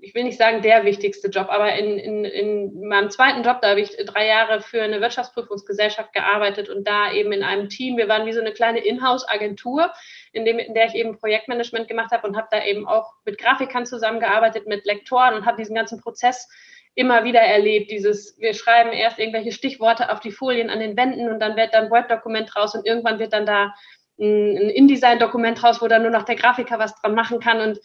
ich 0.00 0.14
will 0.14 0.24
nicht 0.24 0.38
sagen 0.38 0.62
der 0.62 0.84
wichtigste 0.84 1.28
Job, 1.28 1.48
aber 1.50 1.74
in, 1.74 1.98
in, 1.98 2.24
in 2.24 2.88
meinem 2.88 3.10
zweiten 3.10 3.42
Job, 3.42 3.60
da 3.60 3.70
habe 3.70 3.80
ich 3.80 3.96
drei 4.06 4.26
Jahre 4.26 4.60
für 4.60 4.82
eine 4.82 5.00
Wirtschaftsprüfungsgesellschaft 5.00 6.12
gearbeitet 6.12 6.68
und 6.68 6.86
da 6.86 7.12
eben 7.12 7.32
in 7.32 7.42
einem 7.42 7.68
Team. 7.68 7.96
Wir 7.96 8.08
waren 8.08 8.26
wie 8.26 8.32
so 8.32 8.40
eine 8.40 8.52
kleine 8.52 8.80
Inhouse-Agentur, 8.80 9.90
in, 10.32 10.46
in 10.46 10.74
der 10.74 10.86
ich 10.86 10.94
eben 10.94 11.18
Projektmanagement 11.18 11.88
gemacht 11.88 12.12
habe 12.12 12.26
und 12.26 12.36
habe 12.36 12.48
da 12.50 12.64
eben 12.64 12.86
auch 12.86 13.12
mit 13.24 13.38
Grafikern 13.38 13.86
zusammengearbeitet, 13.86 14.66
mit 14.66 14.84
Lektoren 14.86 15.34
und 15.34 15.46
habe 15.46 15.58
diesen 15.58 15.74
ganzen 15.74 16.00
Prozess 16.00 16.48
immer 16.94 17.24
wieder 17.24 17.40
erlebt. 17.40 17.90
Dieses, 17.90 18.38
wir 18.38 18.54
schreiben 18.54 18.92
erst 18.92 19.18
irgendwelche 19.18 19.52
Stichworte 19.52 20.10
auf 20.10 20.20
die 20.20 20.32
Folien 20.32 20.70
an 20.70 20.80
den 20.80 20.96
Wänden 20.96 21.28
und 21.28 21.40
dann 21.40 21.56
wird 21.56 21.74
dann 21.74 21.84
ein 21.84 21.90
Word-Dokument 21.90 22.54
raus 22.56 22.74
und 22.74 22.86
irgendwann 22.86 23.18
wird 23.18 23.32
dann 23.32 23.46
da 23.46 23.74
ein 24.18 24.70
InDesign-Dokument 24.70 25.62
raus, 25.62 25.80
wo 25.80 25.88
dann 25.88 26.02
nur 26.02 26.10
noch 26.10 26.24
der 26.24 26.36
Grafiker 26.36 26.78
was 26.78 26.94
dran 27.00 27.14
machen 27.14 27.40
kann 27.40 27.60
und 27.60 27.80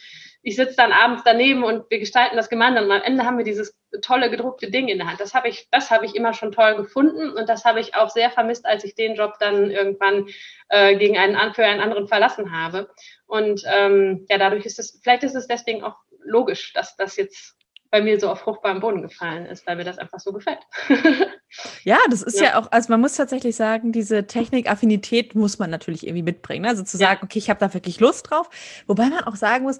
ich 0.47 0.55
sitze 0.55 0.75
dann 0.75 0.91
abends 0.91 1.23
daneben 1.25 1.63
und 1.63 1.89
wir 1.89 1.97
gestalten 1.97 2.37
das 2.37 2.49
gemeinsam 2.49 2.85
und 2.85 2.91
am 2.91 3.01
Ende 3.01 3.25
haben 3.25 3.39
wir 3.39 3.43
dieses 3.43 3.75
tolle 4.03 4.29
gedruckte 4.29 4.69
Ding 4.69 4.89
in 4.89 4.99
der 4.99 5.07
Hand. 5.07 5.19
Das 5.19 5.33
habe 5.33 5.49
ich, 5.49 5.67
das 5.71 5.89
habe 5.89 6.05
ich 6.05 6.15
immer 6.15 6.33
schon 6.33 6.51
toll 6.51 6.75
gefunden 6.75 7.31
und 7.31 7.49
das 7.49 7.65
habe 7.65 7.79
ich 7.79 7.95
auch 7.95 8.11
sehr 8.11 8.29
vermisst, 8.29 8.63
als 8.67 8.83
ich 8.83 8.93
den 8.93 9.15
Job 9.15 9.33
dann 9.39 9.71
irgendwann 9.71 10.27
äh, 10.69 10.95
gegen 10.97 11.17
einen 11.17 11.55
für 11.55 11.65
einen 11.65 11.81
anderen 11.81 12.07
verlassen 12.07 12.51
habe. 12.51 12.91
Und 13.25 13.63
ähm, 13.65 14.27
ja, 14.29 14.37
dadurch 14.37 14.67
ist 14.67 14.77
es, 14.77 14.99
vielleicht 15.01 15.23
ist 15.23 15.33
es 15.33 15.47
deswegen 15.47 15.83
auch 15.83 15.95
logisch, 16.23 16.73
dass 16.73 16.95
das 16.95 17.17
jetzt 17.17 17.55
bei 17.89 18.01
mir 18.01 18.19
so 18.19 18.29
auf 18.29 18.41
fruchtbarem 18.41 18.81
Boden 18.81 19.01
gefallen 19.01 19.47
ist, 19.47 19.65
weil 19.65 19.77
mir 19.77 19.83
das 19.83 19.97
einfach 19.97 20.19
so 20.19 20.31
gefällt. 20.31 20.59
ja, 21.83 21.97
das 22.11 22.21
ist 22.21 22.39
ja. 22.39 22.49
ja. 22.49 22.59
auch, 22.59 22.71
also 22.71 22.91
man 22.93 23.01
muss 23.01 23.15
tatsächlich 23.15 23.55
sagen, 23.55 23.91
diese 23.91 24.27
Technikaffinität 24.27 25.33
muss 25.33 25.57
man 25.57 25.71
natürlich 25.71 26.05
irgendwie 26.05 26.23
mitbringen. 26.23 26.63
Ne? 26.63 26.69
Also 26.69 26.83
zu 26.83 26.97
sagen, 26.97 27.21
ja. 27.21 27.23
okay, 27.23 27.39
ich 27.39 27.49
habe 27.49 27.59
da 27.59 27.73
wirklich 27.73 27.99
Lust 27.99 28.29
drauf. 28.29 28.49
Wobei 28.85 29.07
man 29.09 29.23
auch 29.23 29.35
sagen 29.35 29.63
muss, 29.63 29.79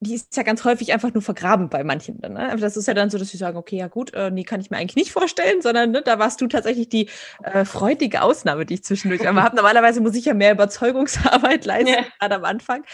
die 0.00 0.14
ist 0.14 0.36
ja 0.36 0.44
ganz 0.44 0.64
häufig 0.64 0.92
einfach 0.92 1.12
nur 1.12 1.22
vergraben 1.22 1.68
bei 1.68 1.82
manchen. 1.82 2.20
Dann, 2.20 2.34
ne? 2.34 2.56
Das 2.60 2.76
ist 2.76 2.86
ja 2.86 2.94
dann 2.94 3.10
so, 3.10 3.18
dass 3.18 3.30
sie 3.30 3.36
sagen, 3.36 3.56
okay, 3.56 3.76
ja 3.76 3.88
gut, 3.88 4.14
äh, 4.14 4.30
nee, 4.30 4.44
kann 4.44 4.60
ich 4.60 4.70
mir 4.70 4.76
eigentlich 4.76 4.94
nicht 4.94 5.10
vorstellen, 5.10 5.60
sondern 5.60 5.90
ne, 5.90 6.02
da 6.02 6.20
warst 6.20 6.40
du 6.40 6.46
tatsächlich 6.46 6.88
die 6.88 7.08
äh, 7.42 7.64
freudige 7.64 8.22
Ausnahme, 8.22 8.64
die 8.64 8.74
ich 8.74 8.84
zwischendurch 8.84 9.26
einmal 9.26 9.42
habe. 9.44 9.56
Normalerweise 9.56 10.00
muss 10.00 10.14
ich 10.14 10.26
ja 10.26 10.34
mehr 10.34 10.52
Überzeugungsarbeit 10.52 11.64
leisten, 11.64 11.88
ja. 11.88 12.04
gerade 12.20 12.36
am 12.36 12.44
Anfang. 12.44 12.84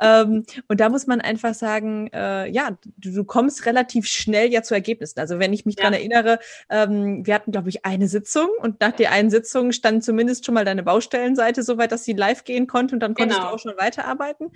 Ähm, 0.00 0.44
und 0.68 0.78
da 0.78 0.88
muss 0.88 1.08
man 1.08 1.20
einfach 1.20 1.54
sagen, 1.54 2.08
äh, 2.12 2.48
ja, 2.48 2.78
du, 2.96 3.12
du, 3.12 3.24
kommst 3.24 3.66
relativ 3.66 4.06
schnell 4.06 4.52
ja 4.52 4.62
zu 4.62 4.74
Ergebnissen. 4.74 5.18
Also 5.18 5.40
wenn 5.40 5.52
ich 5.52 5.66
mich 5.66 5.76
ja. 5.78 5.84
dran 5.84 5.94
erinnere, 5.94 6.38
ähm, 6.70 7.26
wir 7.26 7.34
hatten, 7.34 7.50
glaube 7.50 7.70
ich, 7.70 7.84
eine 7.84 8.06
Sitzung 8.06 8.48
und 8.60 8.80
nach 8.80 8.92
der 8.92 9.10
einen 9.10 9.30
Sitzung 9.30 9.72
stand 9.72 10.04
zumindest 10.04 10.46
schon 10.46 10.54
mal 10.54 10.64
deine 10.64 10.84
Baustellenseite 10.84 11.64
so 11.64 11.76
weit, 11.76 11.90
dass 11.90 12.04
sie 12.04 12.12
live 12.12 12.44
gehen 12.44 12.68
konnte 12.68 12.94
und 12.94 13.00
dann 13.00 13.14
konntest 13.14 13.40
genau. 13.40 13.50
du 13.50 13.56
auch 13.56 13.58
schon 13.58 13.76
weiterarbeiten. 13.76 14.52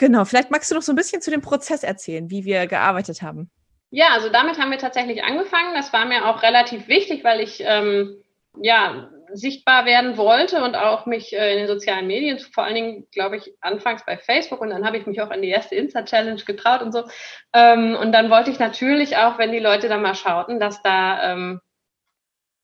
Genau, 0.00 0.24
vielleicht 0.24 0.50
magst 0.50 0.70
du 0.70 0.74
noch 0.74 0.80
so 0.80 0.92
ein 0.92 0.96
bisschen 0.96 1.20
zu 1.20 1.30
dem 1.30 1.42
Prozess 1.42 1.82
erzählen, 1.82 2.30
wie 2.30 2.46
wir 2.46 2.66
gearbeitet 2.66 3.20
haben. 3.20 3.50
Ja, 3.90 4.06
also 4.14 4.30
damit 4.30 4.58
haben 4.58 4.70
wir 4.70 4.78
tatsächlich 4.78 5.22
angefangen. 5.22 5.74
Das 5.74 5.92
war 5.92 6.06
mir 6.06 6.24
auch 6.26 6.42
relativ 6.42 6.88
wichtig, 6.88 7.22
weil 7.22 7.40
ich 7.40 7.62
ähm, 7.66 8.16
ja 8.62 9.10
sichtbar 9.34 9.84
werden 9.84 10.16
wollte 10.16 10.64
und 10.64 10.74
auch 10.74 11.04
mich 11.04 11.34
äh, 11.34 11.52
in 11.52 11.58
den 11.58 11.66
sozialen 11.66 12.06
Medien, 12.06 12.38
vor 12.38 12.64
allen 12.64 12.76
Dingen, 12.76 13.08
glaube 13.12 13.36
ich, 13.36 13.52
anfangs 13.60 14.02
bei 14.06 14.16
Facebook 14.16 14.62
und 14.62 14.70
dann 14.70 14.86
habe 14.86 14.96
ich 14.96 15.04
mich 15.04 15.20
auch 15.20 15.30
an 15.30 15.42
die 15.42 15.50
erste 15.50 15.74
Insta-Challenge 15.74 16.42
getraut 16.46 16.80
und 16.80 16.92
so. 16.92 17.04
Ähm, 17.52 17.94
und 17.94 18.12
dann 18.12 18.30
wollte 18.30 18.50
ich 18.50 18.58
natürlich 18.58 19.18
auch, 19.18 19.36
wenn 19.36 19.52
die 19.52 19.58
Leute 19.58 19.90
da 19.90 19.98
mal 19.98 20.14
schauten, 20.14 20.60
dass 20.60 20.80
da, 20.82 21.32
ähm, 21.32 21.60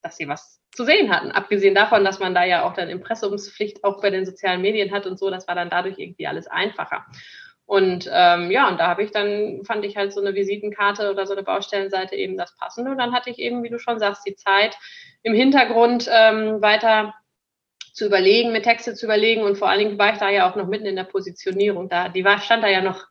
dass 0.02 0.16
sie 0.16 0.28
was 0.28 0.60
zu 0.72 0.84
sehen 0.84 1.10
hatten. 1.10 1.32
Abgesehen 1.32 1.74
davon, 1.74 2.04
dass 2.04 2.20
man 2.20 2.34
da 2.34 2.44
ja 2.44 2.64
auch 2.64 2.74
dann 2.74 2.88
Impressumspflicht 2.88 3.82
auch 3.84 4.00
bei 4.00 4.10
den 4.10 4.26
sozialen 4.26 4.62
Medien 4.62 4.92
hat 4.92 5.06
und 5.06 5.18
so, 5.18 5.30
das 5.30 5.48
war 5.48 5.54
dann 5.54 5.70
dadurch 5.70 5.98
irgendwie 5.98 6.26
alles 6.26 6.46
einfacher. 6.46 7.06
Und 7.66 8.08
ähm, 8.12 8.52
ja, 8.52 8.68
und 8.68 8.78
da 8.78 8.86
habe 8.86 9.02
ich 9.02 9.10
dann, 9.10 9.64
fand 9.64 9.84
ich 9.84 9.96
halt 9.96 10.12
so 10.12 10.20
eine 10.20 10.34
Visitenkarte 10.34 11.10
oder 11.10 11.26
so 11.26 11.32
eine 11.32 11.42
Baustellenseite 11.42 12.14
eben 12.14 12.36
das 12.36 12.56
Passende. 12.56 12.92
Und 12.92 12.98
dann 12.98 13.12
hatte 13.12 13.28
ich 13.28 13.40
eben, 13.40 13.64
wie 13.64 13.70
du 13.70 13.80
schon 13.80 13.98
sagst, 13.98 14.24
die 14.24 14.36
Zeit 14.36 14.78
im 15.24 15.34
Hintergrund 15.34 16.08
ähm, 16.08 16.62
weiter 16.62 17.12
zu 17.92 18.06
überlegen, 18.06 18.52
mit 18.52 18.62
Texte 18.62 18.94
zu 18.94 19.06
überlegen. 19.06 19.42
Und 19.42 19.58
vor 19.58 19.68
allen 19.68 19.80
Dingen 19.80 19.98
war 19.98 20.12
ich 20.12 20.18
da 20.18 20.30
ja 20.30 20.48
auch 20.48 20.54
noch 20.54 20.68
mitten 20.68 20.86
in 20.86 20.94
der 20.94 21.04
Positionierung. 21.04 21.88
Da, 21.88 22.08
die 22.08 22.24
war, 22.24 22.38
stand 22.38 22.62
da 22.62 22.68
ja 22.68 22.82
noch 22.82 23.04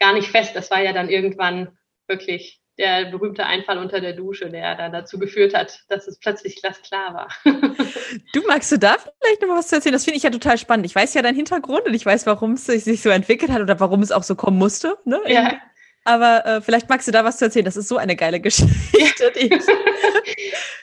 gar 0.00 0.12
nicht 0.12 0.28
fest. 0.28 0.56
Das 0.56 0.72
war 0.72 0.82
ja 0.82 0.92
dann 0.92 1.08
irgendwann 1.08 1.78
wirklich 2.08 2.59
der 2.80 3.04
berühmte 3.04 3.44
Einfall 3.44 3.78
unter 3.78 4.00
der 4.00 4.14
Dusche, 4.14 4.48
der 4.48 4.74
dann 4.74 4.90
dazu 4.90 5.18
geführt 5.18 5.54
hat, 5.54 5.80
dass 5.88 6.08
es 6.08 6.18
plötzlich 6.18 6.60
glasklar 6.60 7.12
war. 7.12 7.28
du 7.44 8.42
magst 8.48 8.72
du 8.72 8.78
da 8.78 8.96
vielleicht 9.20 9.42
noch 9.42 9.50
was 9.50 9.68
zu 9.68 9.76
erzählen? 9.76 9.92
Das 9.92 10.04
finde 10.04 10.16
ich 10.16 10.22
ja 10.22 10.30
total 10.30 10.56
spannend. 10.56 10.86
Ich 10.86 10.94
weiß 10.94 11.12
ja 11.12 11.20
deinen 11.20 11.36
Hintergrund 11.36 11.84
und 11.84 11.92
ich 11.92 12.06
weiß, 12.06 12.26
warum 12.26 12.54
es 12.54 12.64
sich 12.64 13.02
so 13.02 13.10
entwickelt 13.10 13.52
hat 13.52 13.60
oder 13.60 13.78
warum 13.80 14.00
es 14.00 14.10
auch 14.10 14.22
so 14.22 14.34
kommen 14.34 14.56
musste. 14.56 14.96
Ne? 15.04 15.20
Ja. 15.26 15.58
Aber 16.04 16.46
äh, 16.46 16.60
vielleicht 16.62 16.88
magst 16.88 17.06
du 17.06 17.12
da 17.12 17.22
was 17.22 17.36
zu 17.36 17.44
erzählen. 17.44 17.66
Das 17.66 17.76
ist 17.76 17.88
so 17.88 17.98
eine 17.98 18.16
geile 18.16 18.40
Geschichte. 18.40 19.30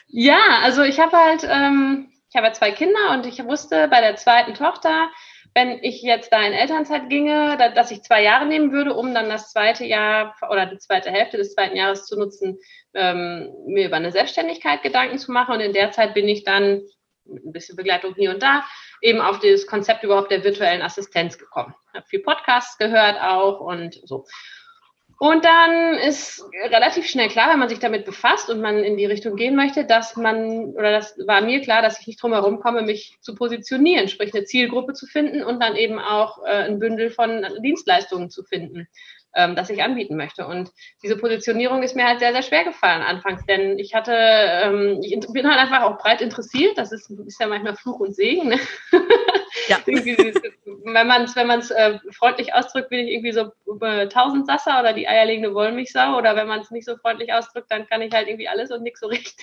ja, 0.06 0.60
also 0.62 0.82
ich 0.82 1.00
habe 1.00 1.16
halt, 1.16 1.42
ähm, 1.50 2.12
ich 2.30 2.36
habe 2.36 2.52
zwei 2.52 2.70
Kinder 2.70 3.10
und 3.12 3.26
ich 3.26 3.44
wusste 3.44 3.88
bei 3.88 4.00
der 4.00 4.14
zweiten 4.14 4.54
Tochter, 4.54 5.08
wenn 5.58 5.82
ich 5.82 6.02
jetzt 6.02 6.32
da 6.32 6.40
in 6.46 6.52
Elternzeit 6.52 7.08
ginge, 7.08 7.56
da, 7.58 7.70
dass 7.70 7.90
ich 7.90 8.04
zwei 8.04 8.22
Jahre 8.22 8.46
nehmen 8.46 8.70
würde, 8.70 8.94
um 8.94 9.12
dann 9.12 9.28
das 9.28 9.50
zweite 9.50 9.84
Jahr 9.84 10.36
oder 10.48 10.66
die 10.66 10.78
zweite 10.78 11.10
Hälfte 11.10 11.36
des 11.36 11.52
zweiten 11.52 11.76
Jahres 11.76 12.06
zu 12.06 12.16
nutzen, 12.16 12.60
ähm, 12.94 13.52
mir 13.66 13.86
über 13.86 13.96
eine 13.96 14.12
Selbstständigkeit 14.12 14.84
Gedanken 14.84 15.18
zu 15.18 15.32
machen. 15.32 15.54
Und 15.54 15.60
in 15.60 15.72
der 15.72 15.90
Zeit 15.90 16.14
bin 16.14 16.28
ich 16.28 16.44
dann 16.44 16.82
mit 17.24 17.44
ein 17.44 17.50
bisschen 17.50 17.74
Begleitung 17.74 18.14
hier 18.14 18.30
und 18.30 18.40
da 18.40 18.64
eben 19.02 19.20
auf 19.20 19.40
das 19.40 19.66
Konzept 19.66 20.04
überhaupt 20.04 20.30
der 20.30 20.44
virtuellen 20.44 20.80
Assistenz 20.80 21.36
gekommen. 21.38 21.74
Ich 21.88 21.94
habe 21.98 22.06
viel 22.06 22.22
Podcasts 22.22 22.78
gehört 22.78 23.20
auch 23.20 23.58
und 23.58 24.00
so. 24.04 24.26
Und 25.20 25.44
dann 25.44 25.94
ist 25.94 26.44
relativ 26.70 27.06
schnell 27.06 27.28
klar, 27.28 27.50
wenn 27.50 27.58
man 27.58 27.68
sich 27.68 27.80
damit 27.80 28.04
befasst 28.04 28.48
und 28.50 28.60
man 28.60 28.84
in 28.84 28.96
die 28.96 29.06
Richtung 29.06 29.34
gehen 29.34 29.56
möchte, 29.56 29.84
dass 29.84 30.16
man, 30.16 30.70
oder 30.74 30.92
das 30.92 31.18
war 31.26 31.40
mir 31.40 31.60
klar, 31.60 31.82
dass 31.82 32.00
ich 32.00 32.06
nicht 32.06 32.22
drum 32.22 32.32
herum 32.32 32.60
komme, 32.60 32.82
mich 32.82 33.18
zu 33.20 33.34
positionieren, 33.34 34.06
sprich 34.06 34.32
eine 34.32 34.44
Zielgruppe 34.44 34.92
zu 34.92 35.06
finden 35.06 35.42
und 35.42 35.60
dann 35.60 35.74
eben 35.74 35.98
auch 35.98 36.44
äh, 36.44 36.66
ein 36.66 36.78
Bündel 36.78 37.10
von 37.10 37.44
Dienstleistungen 37.64 38.30
zu 38.30 38.44
finden, 38.44 38.86
ähm, 39.34 39.56
das 39.56 39.70
ich 39.70 39.82
anbieten 39.82 40.16
möchte. 40.16 40.46
Und 40.46 40.70
diese 41.02 41.16
Positionierung 41.16 41.82
ist 41.82 41.96
mir 41.96 42.06
halt 42.06 42.20
sehr, 42.20 42.32
sehr 42.32 42.42
schwer 42.42 42.62
gefallen 42.62 43.02
anfangs, 43.02 43.44
denn 43.44 43.76
ich 43.80 43.96
hatte, 43.96 44.14
ähm, 44.14 45.00
ich 45.02 45.18
bin 45.32 45.48
halt 45.50 45.58
einfach 45.58 45.82
auch 45.82 45.98
breit 45.98 46.20
interessiert, 46.20 46.78
das 46.78 46.92
ist, 46.92 47.10
ist 47.10 47.40
ja 47.40 47.48
manchmal 47.48 47.74
Fluch 47.74 47.98
und 47.98 48.14
Segen. 48.14 48.50
Ne? 48.50 48.60
Ja. 49.68 49.78
wenn 49.86 51.06
man 51.06 51.24
es 51.24 51.36
wenn 51.36 51.46
man's, 51.46 51.70
äh, 51.70 51.98
freundlich 52.12 52.54
ausdrückt, 52.54 52.90
bin 52.90 53.00
ich 53.00 53.12
irgendwie 53.12 53.32
so 53.32 53.52
äh, 53.82 54.08
Tausendsasser 54.08 54.80
oder 54.80 54.92
die 54.92 55.08
eierlegende 55.08 55.54
Wollmilchsau. 55.54 56.16
Oder 56.16 56.36
wenn 56.36 56.48
man 56.48 56.60
es 56.60 56.70
nicht 56.70 56.86
so 56.86 56.96
freundlich 56.96 57.32
ausdrückt, 57.32 57.70
dann 57.70 57.86
kann 57.88 58.02
ich 58.02 58.12
halt 58.12 58.28
irgendwie 58.28 58.48
alles 58.48 58.70
und 58.70 58.82
nichts 58.82 59.00
so 59.00 59.06
richtig. 59.06 59.36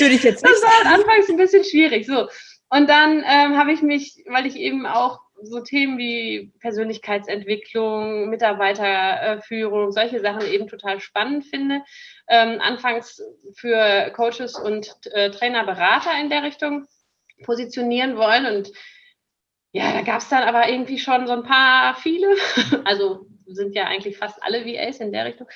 Würde 0.00 0.14
ich 0.14 0.22
jetzt 0.22 0.42
nicht. 0.42 0.54
Das 0.54 0.62
war 0.62 0.84
halt 0.84 1.00
anfangs 1.00 1.28
ein 1.28 1.36
bisschen 1.36 1.64
schwierig. 1.64 2.06
So. 2.06 2.28
Und 2.70 2.88
dann 2.88 3.24
ähm, 3.26 3.56
habe 3.56 3.72
ich 3.72 3.82
mich, 3.82 4.24
weil 4.26 4.46
ich 4.46 4.56
eben 4.56 4.86
auch 4.86 5.20
so 5.42 5.60
Themen 5.60 5.98
wie 5.98 6.52
Persönlichkeitsentwicklung, 6.60 8.28
Mitarbeiterführung, 8.28 9.92
solche 9.92 10.20
Sachen 10.20 10.42
eben 10.42 10.66
total 10.66 11.00
spannend 11.00 11.46
finde. 11.46 11.82
Ähm, 12.28 12.60
anfangs 12.60 13.22
für 13.56 14.10
Coaches 14.14 14.58
und 14.58 14.94
äh, 15.12 15.30
Trainer, 15.30 15.64
Berater 15.64 16.10
in 16.20 16.28
der 16.28 16.42
Richtung 16.42 16.86
positionieren 17.44 18.16
wollen. 18.16 18.46
Und 18.46 18.70
ja, 19.72 19.92
da 19.92 20.02
gab 20.02 20.20
es 20.20 20.28
dann 20.28 20.42
aber 20.42 20.68
irgendwie 20.68 20.98
schon 20.98 21.26
so 21.26 21.32
ein 21.32 21.42
paar 21.42 21.94
viele. 21.96 22.28
Also 22.84 23.26
sind 23.46 23.74
ja 23.74 23.86
eigentlich 23.86 24.18
fast 24.18 24.42
alle 24.42 24.66
VAs 24.66 24.98
in 24.98 25.12
der 25.12 25.24
Richtung. 25.24 25.48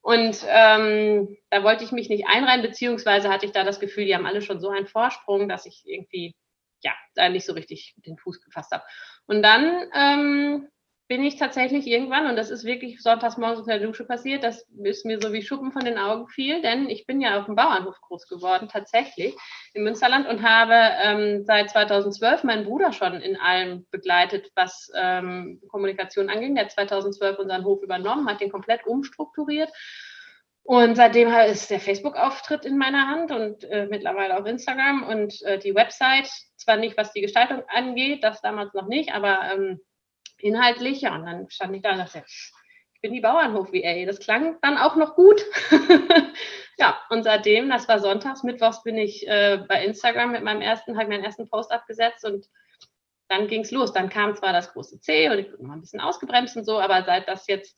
Und 0.00 0.44
ähm, 0.48 1.36
da 1.50 1.62
wollte 1.62 1.84
ich 1.84 1.92
mich 1.92 2.08
nicht 2.08 2.26
einreihen, 2.26 2.62
beziehungsweise 2.62 3.28
hatte 3.28 3.46
ich 3.46 3.52
da 3.52 3.62
das 3.62 3.78
Gefühl, 3.78 4.04
die 4.04 4.14
haben 4.14 4.26
alle 4.26 4.42
schon 4.42 4.60
so 4.60 4.68
einen 4.68 4.86
Vorsprung, 4.86 5.48
dass 5.48 5.64
ich 5.64 5.82
irgendwie 5.86 6.34
ja 6.82 6.92
da 7.14 7.28
nicht 7.28 7.46
so 7.46 7.52
richtig 7.52 7.94
den 7.98 8.18
Fuß 8.18 8.42
gefasst 8.42 8.72
habe. 8.72 8.84
Und 9.26 9.42
dann 9.42 9.88
ähm, 9.94 10.68
bin 11.12 11.24
ich 11.24 11.36
tatsächlich 11.36 11.86
irgendwann, 11.86 12.26
und 12.26 12.36
das 12.36 12.48
ist 12.48 12.64
wirklich 12.64 13.02
sonntags 13.02 13.36
morgens 13.36 13.58
unter 13.58 13.78
der 13.78 13.86
Dusche 13.86 14.06
passiert, 14.06 14.42
das 14.42 14.66
ist 14.82 15.04
mir 15.04 15.20
so 15.20 15.30
wie 15.34 15.42
Schuppen 15.42 15.70
von 15.70 15.84
den 15.84 15.98
Augen 15.98 16.26
fiel, 16.26 16.62
denn 16.62 16.88
ich 16.88 17.04
bin 17.04 17.20
ja 17.20 17.38
auf 17.38 17.44
dem 17.44 17.54
Bauernhof 17.54 18.00
groß 18.00 18.26
geworden, 18.28 18.70
tatsächlich, 18.72 19.36
im 19.74 19.84
Münsterland 19.84 20.26
und 20.26 20.42
habe 20.42 20.72
ähm, 20.72 21.44
seit 21.44 21.68
2012 21.68 22.44
meinen 22.44 22.64
Bruder 22.64 22.94
schon 22.94 23.20
in 23.20 23.36
allem 23.36 23.86
begleitet, 23.90 24.50
was 24.54 24.90
ähm, 24.96 25.60
Kommunikation 25.68 26.30
anging. 26.30 26.54
Der 26.54 26.64
hat 26.64 26.72
2012 26.72 27.38
unseren 27.40 27.64
Hof 27.66 27.82
übernommen, 27.82 28.26
hat 28.26 28.40
den 28.40 28.50
komplett 28.50 28.86
umstrukturiert. 28.86 29.68
Und 30.62 30.96
seitdem 30.96 31.28
ist 31.28 31.70
der 31.70 31.80
Facebook-Auftritt 31.80 32.64
in 32.64 32.78
meiner 32.78 33.08
Hand 33.08 33.32
und 33.32 33.64
äh, 33.64 33.86
mittlerweile 33.90 34.40
auch 34.40 34.46
Instagram 34.46 35.02
und 35.02 35.42
äh, 35.42 35.58
die 35.58 35.74
Website, 35.74 36.30
zwar 36.56 36.78
nicht 36.78 36.96
was 36.96 37.12
die 37.12 37.20
Gestaltung 37.20 37.64
angeht, 37.68 38.24
das 38.24 38.40
damals 38.40 38.72
noch 38.72 38.86
nicht, 38.86 39.12
aber 39.12 39.40
ähm, 39.52 39.78
inhaltlich. 40.38 41.00
Ja, 41.00 41.14
und 41.14 41.24
dann 41.26 41.50
stand 41.50 41.74
ich 41.74 41.82
da 41.82 41.92
und 41.92 41.98
dachte, 41.98 42.22
ich 42.26 43.00
bin 43.00 43.12
die 43.12 43.20
Bauernhof-VA. 43.20 44.06
Das 44.06 44.20
klang 44.20 44.58
dann 44.62 44.78
auch 44.78 44.96
noch 44.96 45.14
gut. 45.14 45.44
ja, 46.78 47.00
und 47.10 47.24
seitdem, 47.24 47.68
das 47.68 47.88
war 47.88 47.98
sonntags, 47.98 48.42
mittwochs 48.42 48.82
bin 48.82 48.96
ich 48.96 49.26
äh, 49.28 49.64
bei 49.68 49.84
Instagram 49.84 50.32
mit 50.32 50.42
meinem 50.44 50.62
ersten, 50.62 50.98
habe 50.98 51.08
meinen 51.08 51.24
ersten 51.24 51.48
Post 51.48 51.72
abgesetzt 51.72 52.24
und 52.24 52.46
dann 53.28 53.48
ging 53.48 53.62
es 53.62 53.70
los. 53.70 53.92
Dann 53.92 54.08
kam 54.08 54.36
zwar 54.36 54.52
das 54.52 54.72
große 54.72 55.00
C 55.00 55.28
und 55.30 55.38
ich 55.38 55.50
bin 55.50 55.66
mal 55.66 55.74
ein 55.74 55.80
bisschen 55.80 56.00
ausgebremst 56.00 56.56
und 56.56 56.64
so, 56.64 56.78
aber 56.80 57.02
seit 57.04 57.28
das 57.28 57.46
jetzt, 57.46 57.76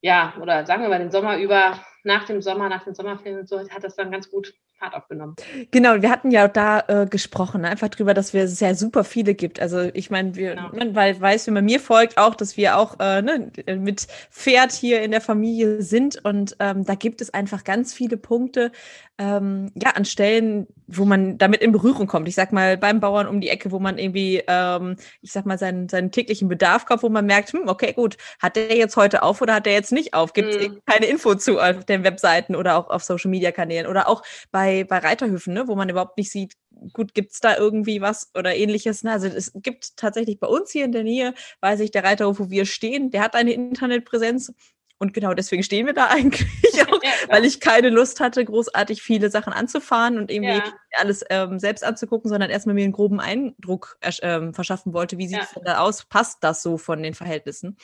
ja, 0.00 0.34
oder 0.40 0.66
sagen 0.66 0.82
wir 0.82 0.88
mal 0.88 0.98
den 0.98 1.10
Sommer 1.10 1.38
über, 1.38 1.80
nach 2.02 2.24
dem 2.24 2.42
Sommer, 2.42 2.68
nach 2.68 2.84
den 2.84 2.94
Sommerferien 2.94 3.40
und 3.40 3.48
so, 3.48 3.58
hat 3.58 3.84
das 3.84 3.96
dann 3.96 4.10
ganz 4.10 4.30
gut 4.30 4.52
Fahrt 4.84 4.94
aufgenommen. 4.94 5.36
Genau, 5.70 6.02
wir 6.02 6.10
hatten 6.10 6.30
ja 6.30 6.48
da 6.48 6.80
äh, 6.88 7.06
gesprochen, 7.06 7.62
ne? 7.62 7.68
einfach 7.68 7.88
drüber, 7.88 8.14
dass 8.14 8.34
wir 8.34 8.44
es 8.44 8.60
ja 8.60 8.74
super 8.74 9.04
viele 9.04 9.34
gibt. 9.34 9.60
Also 9.60 9.80
ich 9.94 10.10
meine, 10.10 10.34
wir, 10.36 10.54
genau. 10.54 10.70
man 10.72 10.94
weil, 10.94 11.20
weiß, 11.20 11.46
wenn 11.46 11.54
man 11.54 11.64
mir 11.64 11.80
folgt, 11.80 12.18
auch, 12.18 12.34
dass 12.34 12.56
wir 12.56 12.76
auch 12.76 12.98
äh, 13.00 13.22
ne, 13.22 13.50
mit 13.76 14.06
Pferd 14.30 14.72
hier 14.72 15.02
in 15.02 15.10
der 15.10 15.20
Familie 15.20 15.82
sind 15.82 16.24
und 16.24 16.56
ähm, 16.60 16.84
da 16.84 16.94
gibt 16.94 17.20
es 17.20 17.32
einfach 17.32 17.64
ganz 17.64 17.94
viele 17.94 18.16
Punkte, 18.16 18.72
ähm, 19.16 19.70
ja, 19.74 19.90
an 19.90 20.04
Stellen, 20.04 20.66
wo 20.88 21.04
man 21.04 21.38
damit 21.38 21.62
in 21.62 21.70
Berührung 21.70 22.08
kommt. 22.08 22.26
Ich 22.26 22.34
sag 22.34 22.52
mal, 22.52 22.76
beim 22.76 22.98
Bauern 22.98 23.28
um 23.28 23.40
die 23.40 23.48
Ecke, 23.48 23.70
wo 23.70 23.78
man 23.78 23.96
irgendwie, 23.96 24.42
ähm, 24.48 24.96
ich 25.22 25.30
sag 25.30 25.46
mal, 25.46 25.56
seinen, 25.56 25.88
seinen 25.88 26.10
täglichen 26.10 26.48
Bedarf 26.48 26.84
kauft, 26.84 27.04
wo 27.04 27.08
man 27.08 27.24
merkt, 27.24 27.52
hm, 27.52 27.68
okay, 27.68 27.92
gut, 27.92 28.16
hat 28.40 28.56
der 28.56 28.76
jetzt 28.76 28.96
heute 28.96 29.22
auf 29.22 29.40
oder 29.40 29.54
hat 29.54 29.66
der 29.66 29.72
jetzt 29.74 29.92
nicht 29.92 30.14
auf? 30.14 30.32
Gibt 30.32 30.54
es 30.54 30.68
mm. 30.68 30.78
keine 30.84 31.06
Info 31.06 31.34
zu 31.36 31.60
auf 31.60 31.84
den 31.84 32.02
Webseiten 32.02 32.56
oder 32.56 32.76
auch 32.76 32.90
auf 32.90 33.04
Social 33.04 33.30
Media 33.30 33.52
Kanälen 33.52 33.86
oder 33.86 34.08
auch 34.08 34.22
bei, 34.50 34.73
bei 34.82 34.98
Reiterhöfen, 34.98 35.54
ne, 35.54 35.68
wo 35.68 35.76
man 35.76 35.88
überhaupt 35.88 36.18
nicht 36.18 36.32
sieht, 36.32 36.54
gut, 36.92 37.14
gibt's 37.14 37.38
da 37.40 37.56
irgendwie 37.56 38.00
was 38.00 38.30
oder 38.34 38.54
ähnliches? 38.56 39.04
Ne? 39.04 39.12
Also 39.12 39.28
es 39.28 39.52
gibt 39.54 39.96
tatsächlich 39.96 40.40
bei 40.40 40.48
uns 40.48 40.72
hier 40.72 40.84
in 40.84 40.92
der 40.92 41.04
Nähe, 41.04 41.34
weiß 41.60 41.80
ich, 41.80 41.92
der 41.92 42.02
Reiterhof, 42.02 42.40
wo 42.40 42.50
wir 42.50 42.66
stehen, 42.66 43.10
der 43.10 43.22
hat 43.22 43.34
eine 43.36 43.52
Internetpräsenz 43.52 44.52
und 44.98 45.12
genau 45.12 45.34
deswegen 45.34 45.62
stehen 45.62 45.86
wir 45.86 45.92
da 45.92 46.06
eigentlich 46.10 46.82
auch, 46.82 47.02
ja, 47.02 47.10
weil 47.28 47.44
ich 47.44 47.60
keine 47.60 47.90
Lust 47.90 48.20
hatte, 48.20 48.44
großartig 48.44 49.02
viele 49.02 49.30
Sachen 49.30 49.52
anzufahren 49.52 50.18
und 50.18 50.30
irgendwie 50.30 50.54
ja. 50.54 50.72
alles 50.98 51.24
ähm, 51.30 51.58
selbst 51.58 51.84
anzugucken, 51.84 52.28
sondern 52.28 52.50
erstmal 52.50 52.74
mir 52.74 52.84
einen 52.84 52.92
groben 52.92 53.20
Eindruck 53.20 53.98
ähm, 54.22 54.54
verschaffen 54.54 54.92
wollte, 54.92 55.18
wie 55.18 55.26
sieht 55.26 55.42
es 55.42 55.60
da 55.64 55.78
aus, 55.78 56.04
passt 56.04 56.38
das 56.42 56.62
so 56.62 56.78
von 56.78 57.02
den 57.02 57.14
Verhältnissen. 57.14 57.76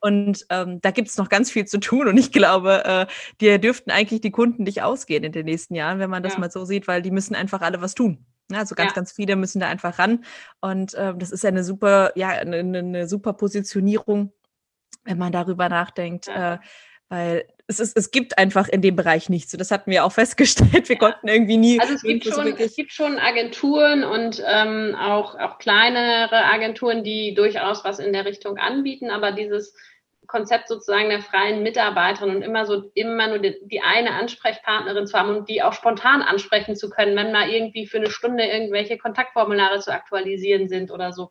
Und 0.00 0.46
ähm, 0.50 0.80
da 0.80 0.90
gibt 0.90 1.08
es 1.08 1.16
noch 1.16 1.28
ganz 1.28 1.50
viel 1.50 1.66
zu 1.66 1.78
tun 1.78 2.08
und 2.08 2.16
ich 2.16 2.32
glaube, 2.32 2.84
äh, 2.84 3.06
dir 3.40 3.58
dürften 3.58 3.90
eigentlich 3.90 4.20
die 4.20 4.30
Kunden 4.30 4.64
nicht 4.64 4.82
ausgehen 4.82 5.24
in 5.24 5.32
den 5.32 5.46
nächsten 5.46 5.74
Jahren, 5.74 5.98
wenn 5.98 6.10
man 6.10 6.22
das 6.22 6.38
mal 6.38 6.50
so 6.50 6.64
sieht, 6.64 6.88
weil 6.88 7.02
die 7.02 7.10
müssen 7.10 7.34
einfach 7.34 7.62
alle 7.62 7.80
was 7.80 7.94
tun. 7.94 8.24
Also 8.52 8.74
ganz, 8.76 8.90
ja. 8.90 8.94
ganz 8.94 9.12
viele 9.12 9.34
müssen 9.34 9.58
da 9.58 9.68
einfach 9.68 9.98
ran. 9.98 10.24
Und 10.60 10.94
äh, 10.94 11.14
das 11.16 11.32
ist 11.32 11.42
ja 11.42 11.48
eine 11.48 11.64
super, 11.64 12.12
ja, 12.14 12.28
eine, 12.28 12.58
eine 12.58 13.08
super 13.08 13.32
Positionierung 13.32 14.32
wenn 15.06 15.18
man 15.18 15.32
darüber 15.32 15.68
nachdenkt, 15.68 16.26
ja. 16.26 16.54
äh, 16.54 16.58
weil 17.08 17.44
es, 17.68 17.80
ist, 17.80 17.96
es 17.96 18.10
gibt 18.10 18.38
einfach 18.38 18.68
in 18.68 18.82
dem 18.82 18.96
Bereich 18.96 19.28
nichts. 19.28 19.52
Das 19.52 19.70
hatten 19.70 19.90
wir 19.90 20.04
auch 20.04 20.12
festgestellt. 20.12 20.88
Wir 20.88 20.96
ja. 20.96 21.00
konnten 21.00 21.28
irgendwie 21.28 21.56
nie. 21.56 21.80
Also 21.80 21.94
es 21.94 22.02
gibt, 22.02 22.24
schon, 22.24 22.56
es 22.56 22.76
gibt 22.76 22.92
schon 22.92 23.18
Agenturen 23.18 24.04
und 24.04 24.42
ähm, 24.46 24.94
auch, 24.98 25.38
auch 25.38 25.58
kleinere 25.58 26.44
Agenturen, 26.44 27.04
die 27.04 27.34
durchaus 27.34 27.84
was 27.84 27.98
in 27.98 28.12
der 28.12 28.24
Richtung 28.24 28.58
anbieten, 28.58 29.10
aber 29.10 29.32
dieses 29.32 29.74
Konzept 30.26 30.68
sozusagen 30.68 31.08
der 31.08 31.22
freien 31.22 31.62
Mitarbeiterin 31.62 32.36
und 32.36 32.42
immer 32.42 32.66
so 32.66 32.90
immer 32.94 33.28
nur 33.28 33.38
die, 33.38 33.56
die, 33.62 33.80
eine 33.80 34.12
Ansprechpartnerin 34.12 35.06
zu 35.06 35.16
haben 35.16 35.30
und 35.30 35.48
die 35.48 35.62
auch 35.62 35.72
spontan 35.72 36.22
ansprechen 36.22 36.74
zu 36.76 36.90
können, 36.90 37.16
wenn 37.16 37.32
mal 37.32 37.48
irgendwie 37.48 37.86
für 37.86 37.98
eine 37.98 38.10
Stunde 38.10 38.44
irgendwelche 38.44 38.98
Kontaktformulare 38.98 39.78
zu 39.80 39.92
aktualisieren 39.92 40.68
sind 40.68 40.90
oder 40.90 41.12
so. 41.12 41.30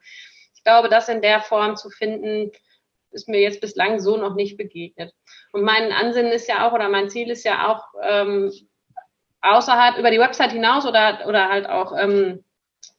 Ich 0.55 0.63
glaube, 0.63 0.89
das 0.89 1.09
in 1.09 1.21
der 1.21 1.41
Form 1.41 1.75
zu 1.75 1.89
finden, 1.89 2.51
ist 3.15 3.27
mir 3.27 3.41
jetzt 3.41 3.61
bislang 3.61 3.99
so 3.99 4.17
noch 4.17 4.35
nicht 4.35 4.57
begegnet. 4.57 5.13
Und 5.51 5.63
mein 5.63 5.91
Ansinnen 5.91 6.31
ist 6.31 6.47
ja 6.47 6.67
auch, 6.67 6.73
oder 6.73 6.89
mein 6.89 7.09
Ziel 7.09 7.31
ist 7.31 7.43
ja 7.43 7.67
auch, 7.71 7.85
ähm, 8.03 8.51
außerhalb, 9.41 9.97
über 9.97 10.11
die 10.11 10.19
Website 10.19 10.51
hinaus 10.51 10.85
oder, 10.85 11.25
oder 11.27 11.49
halt 11.49 11.67
auch 11.67 11.93
ähm, 11.97 12.43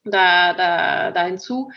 da, 0.05 0.55
da, 0.55 1.11
da 1.11 1.25
hinzu, 1.25 1.71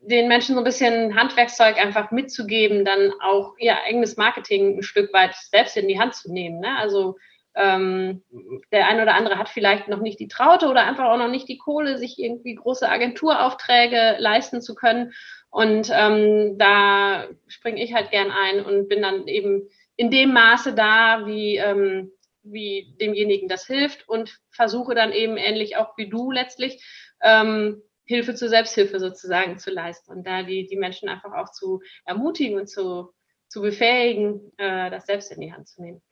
den 0.00 0.28
Menschen 0.28 0.54
so 0.54 0.60
ein 0.60 0.64
bisschen 0.64 1.16
Handwerkszeug 1.16 1.78
einfach 1.78 2.10
mitzugeben, 2.12 2.84
dann 2.84 3.12
auch 3.20 3.54
ihr 3.58 3.76
eigenes 3.82 4.16
Marketing 4.16 4.78
ein 4.78 4.82
Stück 4.82 5.12
weit 5.12 5.34
selbst 5.34 5.76
in 5.76 5.88
die 5.88 5.98
Hand 5.98 6.14
zu 6.14 6.32
nehmen. 6.32 6.60
Ne? 6.60 6.76
Also 6.78 7.16
ähm, 7.56 8.22
der 8.70 8.86
eine 8.86 9.02
oder 9.02 9.14
andere 9.14 9.38
hat 9.38 9.48
vielleicht 9.48 9.88
noch 9.88 10.00
nicht 10.00 10.20
die 10.20 10.28
Traute 10.28 10.68
oder 10.68 10.84
einfach 10.84 11.06
auch 11.06 11.16
noch 11.16 11.30
nicht 11.30 11.48
die 11.48 11.58
Kohle, 11.58 11.98
sich 11.98 12.18
irgendwie 12.18 12.54
große 12.54 12.88
Agenturaufträge 12.88 14.16
leisten 14.18 14.60
zu 14.60 14.74
können. 14.74 15.12
Und 15.56 15.88
ähm, 15.90 16.58
da 16.58 17.28
springe 17.46 17.82
ich 17.82 17.94
halt 17.94 18.10
gern 18.10 18.30
ein 18.30 18.62
und 18.62 18.88
bin 18.88 19.00
dann 19.00 19.26
eben 19.26 19.70
in 19.96 20.10
dem 20.10 20.34
Maße 20.34 20.74
da, 20.74 21.24
wie, 21.24 21.56
ähm, 21.56 22.12
wie 22.42 22.94
demjenigen 23.00 23.48
das 23.48 23.66
hilft 23.66 24.06
und 24.06 24.38
versuche 24.50 24.94
dann 24.94 25.12
eben 25.12 25.38
ähnlich 25.38 25.78
auch 25.78 25.96
wie 25.96 26.10
du 26.10 26.30
letztlich 26.30 26.84
ähm, 27.22 27.80
Hilfe 28.04 28.34
zur 28.34 28.50
Selbsthilfe 28.50 29.00
sozusagen 29.00 29.56
zu 29.56 29.70
leisten 29.70 30.12
und 30.12 30.26
da 30.26 30.42
die, 30.42 30.66
die 30.66 30.76
Menschen 30.76 31.08
einfach 31.08 31.32
auch 31.32 31.50
zu 31.50 31.80
ermutigen 32.04 32.60
und 32.60 32.66
zu, 32.66 33.14
zu 33.48 33.62
befähigen, 33.62 34.52
äh, 34.58 34.90
das 34.90 35.06
selbst 35.06 35.32
in 35.32 35.40
die 35.40 35.54
Hand 35.54 35.68
zu 35.68 35.80
nehmen. 35.80 36.02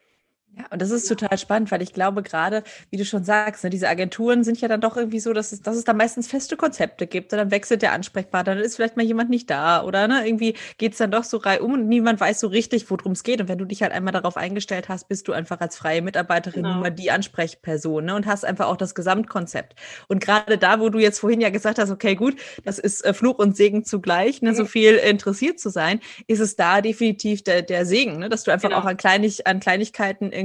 Ja, 0.57 0.67
und 0.71 0.81
das 0.81 0.93
ist 0.93 1.09
total 1.09 1.37
spannend, 1.37 1.73
weil 1.73 1.83
ich 1.83 1.93
glaube, 1.93 2.23
gerade, 2.23 2.63
wie 2.91 2.97
du 2.97 3.05
schon 3.05 3.25
sagst, 3.25 3.65
ne, 3.65 3.71
diese 3.71 3.89
Agenturen 3.89 4.45
sind 4.45 4.61
ja 4.61 4.69
dann 4.69 4.81
doch 4.81 4.97
irgendwie 4.97 5.19
so, 5.19 5.33
dass 5.33 5.51
es, 5.51 5.63
dass 5.63 5.75
es 5.75 5.83
da 5.83 5.93
meistens 5.93 6.29
feste 6.29 6.57
Konzepte 6.57 7.09
gibt. 7.09 7.33
Und 7.33 7.39
dann 7.39 7.51
wechselt 7.51 7.83
der 7.83 7.93
Ansprechpartner, 7.93 8.55
dann 8.55 8.63
ist 8.63 8.77
vielleicht 8.77 8.97
mal 8.97 9.05
jemand 9.05 9.31
nicht 9.31 9.51
da 9.51 9.83
oder 9.83 10.07
ne, 10.07 10.25
irgendwie 10.25 10.55
geht 10.79 10.93
es 10.93 10.99
dann 10.99 11.11
doch 11.11 11.25
so 11.25 11.39
reihum 11.39 11.73
und 11.73 11.89
niemand 11.89 12.21
weiß 12.21 12.39
so 12.39 12.47
richtig, 12.47 12.89
worum 12.89 13.13
es 13.13 13.25
geht. 13.25 13.41
Und 13.41 13.49
wenn 13.49 13.59
du 13.59 13.65
dich 13.65 13.83
halt 13.83 13.91
einmal 13.91 14.13
darauf 14.13 14.37
eingestellt 14.37 14.89
hast, 14.89 15.09
bist 15.09 15.27
du 15.27 15.33
einfach 15.33 15.61
als 15.61 15.77
freie 15.77 16.03
Mitarbeiterin 16.03 16.63
genau. 16.63 16.77
nur 16.77 16.91
die 16.91 17.11
Ansprechperson 17.11 18.05
ne, 18.05 18.15
und 18.15 18.27
hast 18.27 18.45
einfach 18.45 18.69
auch 18.69 18.77
das 18.77 18.95
Gesamtkonzept. 18.95 19.75
Und 20.07 20.21
gerade 20.21 20.57
da, 20.57 20.79
wo 20.79 20.89
du 20.89 21.01
jetzt 21.01 21.19
vorhin 21.19 21.41
ja 21.41 21.51
gesagt 21.51 21.81
hast, 21.81 21.91
okay, 21.91 22.15
gut, 22.15 22.37
das 22.65 22.79
ist 22.79 23.05
äh, 23.05 23.13
Fluch 23.13 23.39
und 23.39 23.57
Segen 23.57 23.85
zugleich, 23.85 24.41
ne, 24.41 24.53
mhm. 24.53 24.57
so 24.57 24.67
viel 24.67 24.95
interessiert 24.95 25.59
zu 25.59 25.69
sein, 25.69 25.99
ist 26.29 26.41
es 26.41 26.55
da 26.55 26.81
definitiv 26.81 27.43
der, 27.43 27.63
der 27.63 27.87
Segen, 27.87 28.21
ne, 28.21 28.29
dass 28.29 28.45
du 28.45 28.53
einfach 28.53 28.69
genau. 28.69 28.83
auch 28.83 28.85
an, 28.85 28.97
Kleinig, 28.97 29.49
an 29.49 29.59
Kleinigkeiten 29.59 30.31
irgendwie 30.31 30.44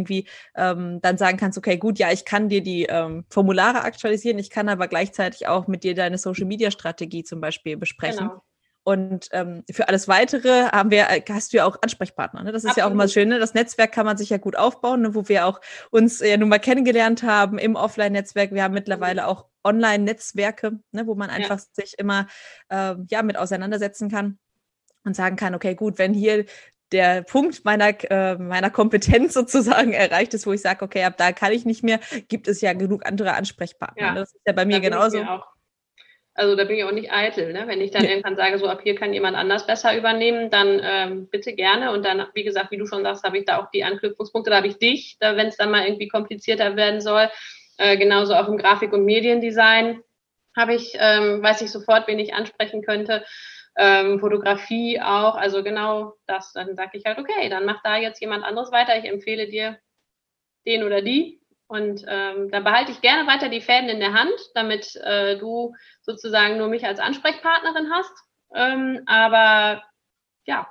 ähm, 0.55 0.99
dann 1.01 1.17
sagen 1.17 1.37
kannst, 1.37 1.57
okay, 1.57 1.77
gut, 1.77 1.99
ja, 1.99 2.11
ich 2.11 2.25
kann 2.25 2.49
dir 2.49 2.61
die 2.61 2.83
ähm, 2.83 3.25
Formulare 3.29 3.81
aktualisieren, 3.83 4.39
ich 4.39 4.49
kann 4.49 4.69
aber 4.69 4.87
gleichzeitig 4.87 5.47
auch 5.47 5.67
mit 5.67 5.83
dir 5.83 5.95
deine 5.95 6.17
Social-Media-Strategie 6.17 7.23
zum 7.23 7.41
Beispiel 7.41 7.77
besprechen. 7.77 8.27
Genau. 8.27 8.43
Und 8.83 9.29
ähm, 9.33 9.63
für 9.69 9.87
alles 9.87 10.07
Weitere 10.07 10.63
haben 10.63 10.89
wir, 10.89 11.09
äh, 11.09 11.21
hast 11.29 11.53
du 11.53 11.57
ja 11.57 11.65
auch 11.65 11.77
Ansprechpartner. 11.81 12.43
Ne? 12.43 12.51
Das 12.51 12.63
ist 12.63 12.69
Absolut. 12.69 12.77
ja 12.77 12.87
auch 12.87 12.91
immer 12.91 13.07
schön. 13.07 13.29
Ne? 13.29 13.37
Das 13.37 13.53
Netzwerk 13.53 13.91
kann 13.91 14.05
man 14.05 14.17
sich 14.17 14.29
ja 14.29 14.37
gut 14.37 14.55
aufbauen, 14.55 15.01
ne? 15.01 15.15
wo 15.15 15.27
wir 15.27 15.45
auch 15.45 15.61
uns 15.91 16.21
ja 16.21 16.37
nun 16.37 16.49
mal 16.49 16.59
kennengelernt 16.59 17.21
haben 17.21 17.59
im 17.59 17.75
Offline-Netzwerk. 17.75 18.51
Wir 18.51 18.63
haben 18.63 18.73
mittlerweile 18.73 19.27
auch 19.27 19.45
Online-Netzwerke, 19.63 20.79
ne? 20.91 21.05
wo 21.05 21.13
man 21.13 21.29
einfach 21.29 21.59
ja. 21.59 21.65
sich 21.73 21.99
immer 21.99 22.27
äh, 22.69 22.95
ja 23.09 23.21
mit 23.21 23.37
auseinandersetzen 23.37 24.09
kann 24.09 24.39
und 25.03 25.15
sagen 25.15 25.35
kann, 25.35 25.53
okay, 25.55 25.75
gut, 25.75 25.99
wenn 25.99 26.13
hier 26.13 26.45
der 26.91 27.21
Punkt 27.23 27.65
meiner, 27.65 27.93
äh, 28.11 28.35
meiner 28.35 28.69
Kompetenz 28.69 29.33
sozusagen 29.33 29.93
erreicht 29.93 30.33
ist, 30.33 30.47
wo 30.47 30.53
ich 30.53 30.61
sage, 30.61 30.83
okay, 30.83 31.03
ab 31.03 31.15
da 31.17 31.31
kann 31.31 31.51
ich 31.51 31.65
nicht 31.65 31.83
mehr, 31.83 31.99
gibt 32.27 32.47
es 32.47 32.61
ja 32.61 32.73
genug 32.73 33.05
andere 33.05 33.33
Ansprechpartner. 33.33 34.07
Ja, 34.07 34.15
das 34.15 34.33
ist 34.33 34.41
ja 34.45 34.53
bei 34.53 34.65
mir 34.65 34.79
genauso. 34.79 35.23
Also 36.35 36.55
da 36.55 36.63
bin 36.63 36.77
ich 36.77 36.83
auch 36.85 36.91
nicht 36.91 37.11
eitel. 37.11 37.51
Ne? 37.51 37.63
Wenn 37.67 37.81
ich 37.81 37.91
dann 37.91 38.05
ja. 38.05 38.11
irgendwann 38.11 38.37
sage, 38.37 38.57
so 38.59 38.67
ab 38.67 38.79
hier 38.81 38.95
kann 38.95 39.13
jemand 39.13 39.35
anders 39.35 39.67
besser 39.67 39.97
übernehmen, 39.97 40.49
dann 40.49 40.79
ähm, 40.81 41.27
bitte 41.29 41.53
gerne. 41.53 41.91
Und 41.91 42.05
dann, 42.05 42.25
wie 42.33 42.43
gesagt, 42.43 42.71
wie 42.71 42.77
du 42.77 42.85
schon 42.85 43.03
sagst, 43.03 43.25
habe 43.25 43.39
ich 43.39 43.45
da 43.45 43.59
auch 43.59 43.69
die 43.71 43.83
Anknüpfungspunkte, 43.83 44.49
da 44.49 44.57
habe 44.57 44.67
ich 44.67 44.77
dich, 44.77 45.17
da, 45.19 45.35
wenn 45.35 45.47
es 45.47 45.57
dann 45.57 45.69
mal 45.69 45.85
irgendwie 45.85 46.07
komplizierter 46.07 46.77
werden 46.77 47.01
soll. 47.01 47.29
Äh, 47.77 47.97
genauso 47.97 48.35
auch 48.35 48.47
im 48.47 48.57
Grafik- 48.57 48.93
und 48.93 49.03
Mediendesign 49.03 50.01
habe 50.55 50.75
ich, 50.75 50.93
ähm, 50.97 51.43
weiß 51.43 51.61
ich 51.61 51.71
sofort, 51.71 52.07
wen 52.07 52.19
ich 52.19 52.33
ansprechen 52.33 52.83
könnte 52.83 53.25
ähm, 53.79 54.19
Fotografie 54.19 55.01
auch, 55.01 55.35
also 55.35 55.63
genau 55.63 56.13
das. 56.27 56.51
Dann 56.51 56.75
sage 56.75 56.97
ich 56.97 57.05
halt, 57.05 57.17
okay, 57.17 57.47
dann 57.49 57.65
mach 57.65 57.81
da 57.81 57.97
jetzt 57.97 58.19
jemand 58.19 58.43
anderes 58.43 58.71
weiter. 58.71 58.97
Ich 58.97 59.05
empfehle 59.05 59.47
dir 59.47 59.79
den 60.65 60.83
oder 60.83 61.01
die. 61.01 61.41
Und 61.67 62.03
ähm, 62.07 62.51
dann 62.51 62.63
behalte 62.63 62.91
ich 62.91 63.01
gerne 63.01 63.27
weiter 63.27 63.47
die 63.47 63.61
Fäden 63.61 63.89
in 63.89 63.99
der 63.99 64.13
Hand, 64.13 64.33
damit 64.53 64.95
äh, 64.97 65.37
du 65.37 65.75
sozusagen 66.01 66.57
nur 66.57 66.67
mich 66.67 66.85
als 66.85 66.99
Ansprechpartnerin 66.99 67.89
hast. 67.91 68.13
Ähm, 68.53 69.03
aber 69.05 69.83
ja, 70.45 70.67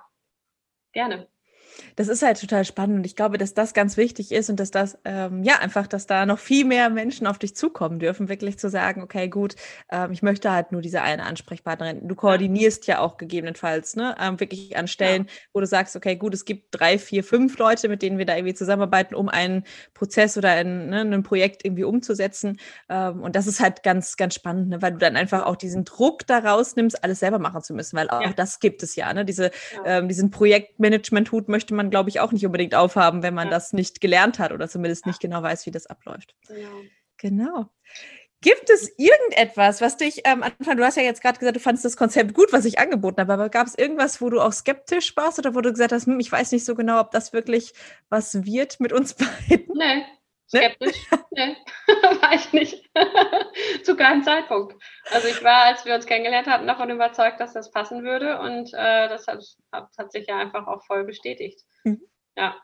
gerne 0.92 1.28
das 1.98 2.06
ist 2.06 2.22
halt 2.22 2.40
total 2.40 2.64
spannend. 2.64 2.98
Und 2.98 3.06
ich 3.06 3.16
glaube, 3.16 3.38
dass 3.38 3.54
das 3.54 3.74
ganz 3.74 3.96
wichtig 3.96 4.30
ist 4.30 4.48
und 4.48 4.60
dass 4.60 4.70
das, 4.70 4.98
ähm, 5.04 5.42
ja, 5.42 5.58
einfach, 5.58 5.88
dass 5.88 6.06
da 6.06 6.26
noch 6.26 6.38
viel 6.38 6.64
mehr 6.64 6.90
Menschen 6.90 7.26
auf 7.26 7.40
dich 7.40 7.56
zukommen 7.56 7.98
dürfen, 7.98 8.28
wirklich 8.28 8.56
zu 8.56 8.70
sagen, 8.70 9.02
okay, 9.02 9.26
gut, 9.26 9.56
ähm, 9.90 10.12
ich 10.12 10.22
möchte 10.22 10.52
halt 10.52 10.70
nur 10.70 10.80
diese 10.80 11.02
eine 11.02 11.24
Ansprechpartnerin. 11.24 12.06
Du 12.06 12.14
koordinierst 12.14 12.86
ja 12.86 13.00
auch 13.00 13.16
gegebenenfalls, 13.16 13.96
ne, 13.96 14.14
ähm, 14.20 14.38
wirklich 14.38 14.76
an 14.76 14.86
Stellen, 14.86 15.24
ja. 15.24 15.32
wo 15.52 15.58
du 15.58 15.66
sagst, 15.66 15.96
okay, 15.96 16.14
gut, 16.14 16.34
es 16.34 16.44
gibt 16.44 16.68
drei, 16.70 17.00
vier, 17.00 17.24
fünf 17.24 17.58
Leute, 17.58 17.88
mit 17.88 18.00
denen 18.00 18.16
wir 18.16 18.26
da 18.26 18.36
irgendwie 18.36 18.54
zusammenarbeiten, 18.54 19.16
um 19.16 19.28
einen 19.28 19.64
Prozess 19.92 20.38
oder 20.38 20.52
ein, 20.52 20.90
ne, 20.90 21.00
ein 21.00 21.24
Projekt 21.24 21.64
irgendwie 21.64 21.82
umzusetzen. 21.82 22.60
Ähm, 22.88 23.22
und 23.24 23.34
das 23.34 23.48
ist 23.48 23.58
halt 23.58 23.82
ganz, 23.82 24.16
ganz 24.16 24.36
spannend, 24.36 24.68
ne, 24.68 24.82
weil 24.82 24.92
du 24.92 24.98
dann 24.98 25.16
einfach 25.16 25.46
auch 25.46 25.56
diesen 25.56 25.84
Druck 25.84 26.28
da 26.28 26.38
rausnimmst, 26.38 27.02
alles 27.02 27.18
selber 27.18 27.40
machen 27.40 27.60
zu 27.60 27.74
müssen, 27.74 27.96
weil 27.96 28.08
auch 28.08 28.22
ja. 28.22 28.32
das 28.32 28.60
gibt 28.60 28.84
es 28.84 28.94
ja, 28.94 29.12
ne, 29.12 29.24
diese, 29.24 29.50
ja. 29.84 29.98
ähm, 29.98 30.06
diesen 30.06 30.30
Projektmanagement-Hut 30.30 31.48
möchte 31.48 31.74
man, 31.74 31.87
glaube 31.90 32.10
ich, 32.10 32.20
auch 32.20 32.32
nicht 32.32 32.46
unbedingt 32.46 32.74
aufhaben, 32.74 33.22
wenn 33.22 33.34
man 33.34 33.48
ja. 33.48 33.54
das 33.54 33.72
nicht 33.72 34.00
gelernt 34.00 34.38
hat 34.38 34.52
oder 34.52 34.68
zumindest 34.68 35.06
nicht 35.06 35.20
genau 35.20 35.42
weiß, 35.42 35.66
wie 35.66 35.70
das 35.70 35.86
abläuft. 35.86 36.34
Genau. 36.46 36.80
genau. 37.16 37.70
Gibt 38.40 38.70
es 38.70 38.92
irgendetwas, 38.96 39.80
was 39.80 39.96
dich 39.96 40.24
am 40.24 40.42
ähm, 40.42 40.52
Anfang, 40.58 40.76
du 40.76 40.84
hast 40.84 40.96
ja 40.96 41.02
jetzt 41.02 41.22
gerade 41.22 41.40
gesagt, 41.40 41.56
du 41.56 41.60
fandest 41.60 41.84
das 41.84 41.96
Konzept 41.96 42.34
gut, 42.34 42.52
was 42.52 42.64
ich 42.66 42.78
angeboten 42.78 43.20
habe, 43.20 43.32
aber 43.32 43.48
gab 43.48 43.66
es 43.66 43.76
irgendwas, 43.76 44.20
wo 44.20 44.30
du 44.30 44.40
auch 44.40 44.52
skeptisch 44.52 45.16
warst 45.16 45.40
oder 45.40 45.56
wo 45.56 45.60
du 45.60 45.72
gesagt 45.72 45.90
hast, 45.90 46.06
hm, 46.06 46.20
ich 46.20 46.30
weiß 46.30 46.52
nicht 46.52 46.64
so 46.64 46.76
genau, 46.76 47.00
ob 47.00 47.10
das 47.10 47.32
wirklich 47.32 47.72
was 48.10 48.44
wird 48.44 48.78
mit 48.78 48.92
uns 48.92 49.14
beiden? 49.48 49.66
Nee, 49.74 50.04
Ne? 50.52 50.60
Skeptisch? 50.60 51.06
Nee, 51.30 51.56
war 51.86 52.34
ich 52.34 52.52
nicht. 52.52 52.90
Zu 53.84 53.96
keinem 53.96 54.22
Zeitpunkt. 54.22 54.74
Also 55.10 55.28
ich 55.28 55.42
war, 55.44 55.66
als 55.66 55.84
wir 55.84 55.94
uns 55.94 56.06
kennengelernt 56.06 56.46
hatten, 56.46 56.66
davon 56.66 56.90
überzeugt, 56.90 57.40
dass 57.40 57.52
das 57.52 57.70
passen 57.70 58.02
würde 58.02 58.38
und 58.40 58.72
äh, 58.72 59.08
das 59.08 59.26
hat, 59.26 59.44
hat, 59.72 60.12
sich 60.12 60.26
ja 60.26 60.38
einfach 60.38 60.66
auch 60.66 60.84
voll 60.86 61.04
bestätigt. 61.04 61.60
Mhm. 61.84 62.00
Ja. 62.36 62.56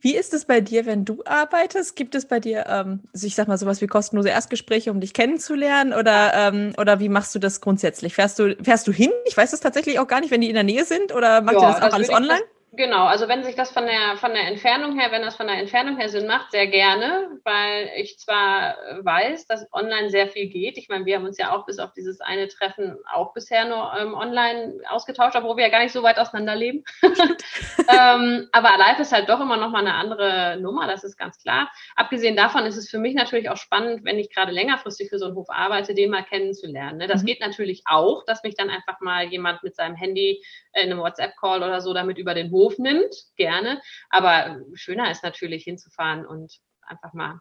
Wie 0.00 0.14
ist 0.14 0.34
es 0.34 0.44
bei 0.44 0.60
dir, 0.60 0.86
wenn 0.86 1.04
du 1.04 1.22
arbeitest? 1.24 1.96
Gibt 1.96 2.14
es 2.14 2.26
bei 2.26 2.38
dir, 2.38 2.66
ähm, 2.68 3.08
also 3.12 3.26
ich 3.26 3.34
sag 3.34 3.48
mal, 3.48 3.58
sowas 3.58 3.80
wie 3.80 3.86
kostenlose 3.86 4.28
Erstgespräche, 4.28 4.90
um 4.90 5.00
dich 5.00 5.14
kennenzulernen? 5.14 5.94
Oder, 5.94 6.34
ähm, 6.34 6.74
oder 6.78 7.00
wie 7.00 7.08
machst 7.08 7.34
du 7.34 7.38
das 7.38 7.60
grundsätzlich? 7.60 8.14
Fährst 8.14 8.38
du, 8.38 8.56
fährst 8.62 8.86
du 8.86 8.92
hin? 8.92 9.10
Ich 9.26 9.36
weiß 9.36 9.52
es 9.52 9.60
tatsächlich 9.60 9.98
auch 9.98 10.06
gar 10.06 10.20
nicht, 10.20 10.30
wenn 10.30 10.42
die 10.42 10.48
in 10.48 10.54
der 10.54 10.64
Nähe 10.64 10.84
sind 10.84 11.14
oder 11.14 11.40
macht 11.40 11.56
ja, 11.56 11.62
ihr 11.62 11.66
das 11.68 11.76
auch 11.76 11.84
das 11.86 11.94
alles 11.94 12.10
online? 12.10 12.42
Genau, 12.72 13.06
also 13.06 13.26
wenn 13.26 13.42
sich 13.42 13.56
das 13.56 13.72
von 13.72 13.84
der, 13.84 14.16
von 14.16 14.32
der 14.32 14.46
Entfernung 14.46 14.96
her, 14.96 15.10
wenn 15.10 15.22
das 15.22 15.34
von 15.34 15.48
der 15.48 15.58
Entfernung 15.58 15.96
her 15.98 16.08
Sinn 16.08 16.28
macht, 16.28 16.52
sehr 16.52 16.68
gerne, 16.68 17.28
weil 17.42 17.90
ich 17.96 18.16
zwar 18.20 18.76
weiß, 19.00 19.46
dass 19.48 19.66
online 19.72 20.08
sehr 20.08 20.28
viel 20.28 20.46
geht. 20.46 20.78
Ich 20.78 20.88
meine, 20.88 21.04
wir 21.04 21.16
haben 21.16 21.24
uns 21.24 21.36
ja 21.36 21.50
auch 21.50 21.66
bis 21.66 21.80
auf 21.80 21.92
dieses 21.94 22.20
eine 22.20 22.46
Treffen 22.46 22.96
auch 23.12 23.32
bisher 23.32 23.64
nur 23.64 23.92
ähm, 23.98 24.14
online 24.14 24.74
ausgetauscht, 24.88 25.34
obwohl 25.34 25.56
wir 25.56 25.64
ja 25.64 25.70
gar 25.70 25.82
nicht 25.82 25.92
so 25.92 26.04
weit 26.04 26.18
auseinander 26.18 26.54
leben. 26.54 26.84
ähm, 27.02 28.48
aber 28.52 28.78
live 28.78 29.00
ist 29.00 29.12
halt 29.12 29.28
doch 29.28 29.40
immer 29.40 29.56
noch 29.56 29.70
mal 29.70 29.80
eine 29.80 29.94
andere 29.94 30.56
Nummer, 30.60 30.86
das 30.86 31.02
ist 31.02 31.16
ganz 31.16 31.42
klar. 31.42 31.72
Abgesehen 31.96 32.36
davon 32.36 32.66
ist 32.66 32.76
es 32.76 32.88
für 32.88 32.98
mich 32.98 33.14
natürlich 33.14 33.50
auch 33.50 33.56
spannend, 33.56 34.04
wenn 34.04 34.20
ich 34.20 34.32
gerade 34.32 34.52
längerfristig 34.52 35.08
für 35.08 35.18
so 35.18 35.26
einen 35.26 35.34
Hof 35.34 35.50
arbeite, 35.50 35.92
den 35.92 36.10
mal 36.10 36.22
kennenzulernen. 36.22 36.98
Ne? 36.98 37.08
Das 37.08 37.22
mhm. 37.22 37.26
geht 37.26 37.40
natürlich 37.40 37.82
auch, 37.86 38.24
dass 38.26 38.44
mich 38.44 38.54
dann 38.54 38.70
einfach 38.70 39.00
mal 39.00 39.24
jemand 39.24 39.64
mit 39.64 39.74
seinem 39.74 39.96
Handy 39.96 40.40
in 40.72 40.92
einem 40.92 41.00
WhatsApp-Call 41.00 41.64
oder 41.64 41.80
so 41.80 41.92
damit 41.92 42.16
über 42.16 42.32
den 42.32 42.52
Hof 42.52 42.59
nimmt, 42.78 43.14
gerne. 43.36 43.80
Aber 44.10 44.60
schöner 44.74 45.10
ist 45.10 45.22
natürlich 45.22 45.64
hinzufahren 45.64 46.26
und 46.26 46.58
einfach 46.82 47.12
mal 47.12 47.40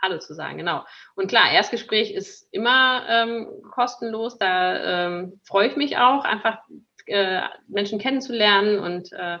Hallo 0.00 0.18
zu 0.18 0.34
sagen, 0.34 0.58
genau. 0.58 0.84
Und 1.14 1.28
klar, 1.28 1.50
Erstgespräch 1.50 2.12
ist 2.12 2.46
immer 2.52 3.06
ähm, 3.08 3.48
kostenlos. 3.70 4.36
Da 4.38 5.06
ähm, 5.06 5.40
freue 5.44 5.68
ich 5.68 5.76
mich 5.76 5.96
auch, 5.96 6.24
einfach 6.24 6.58
äh, 7.06 7.40
Menschen 7.66 7.98
kennenzulernen 7.98 8.78
und 8.78 9.12
äh, 9.12 9.38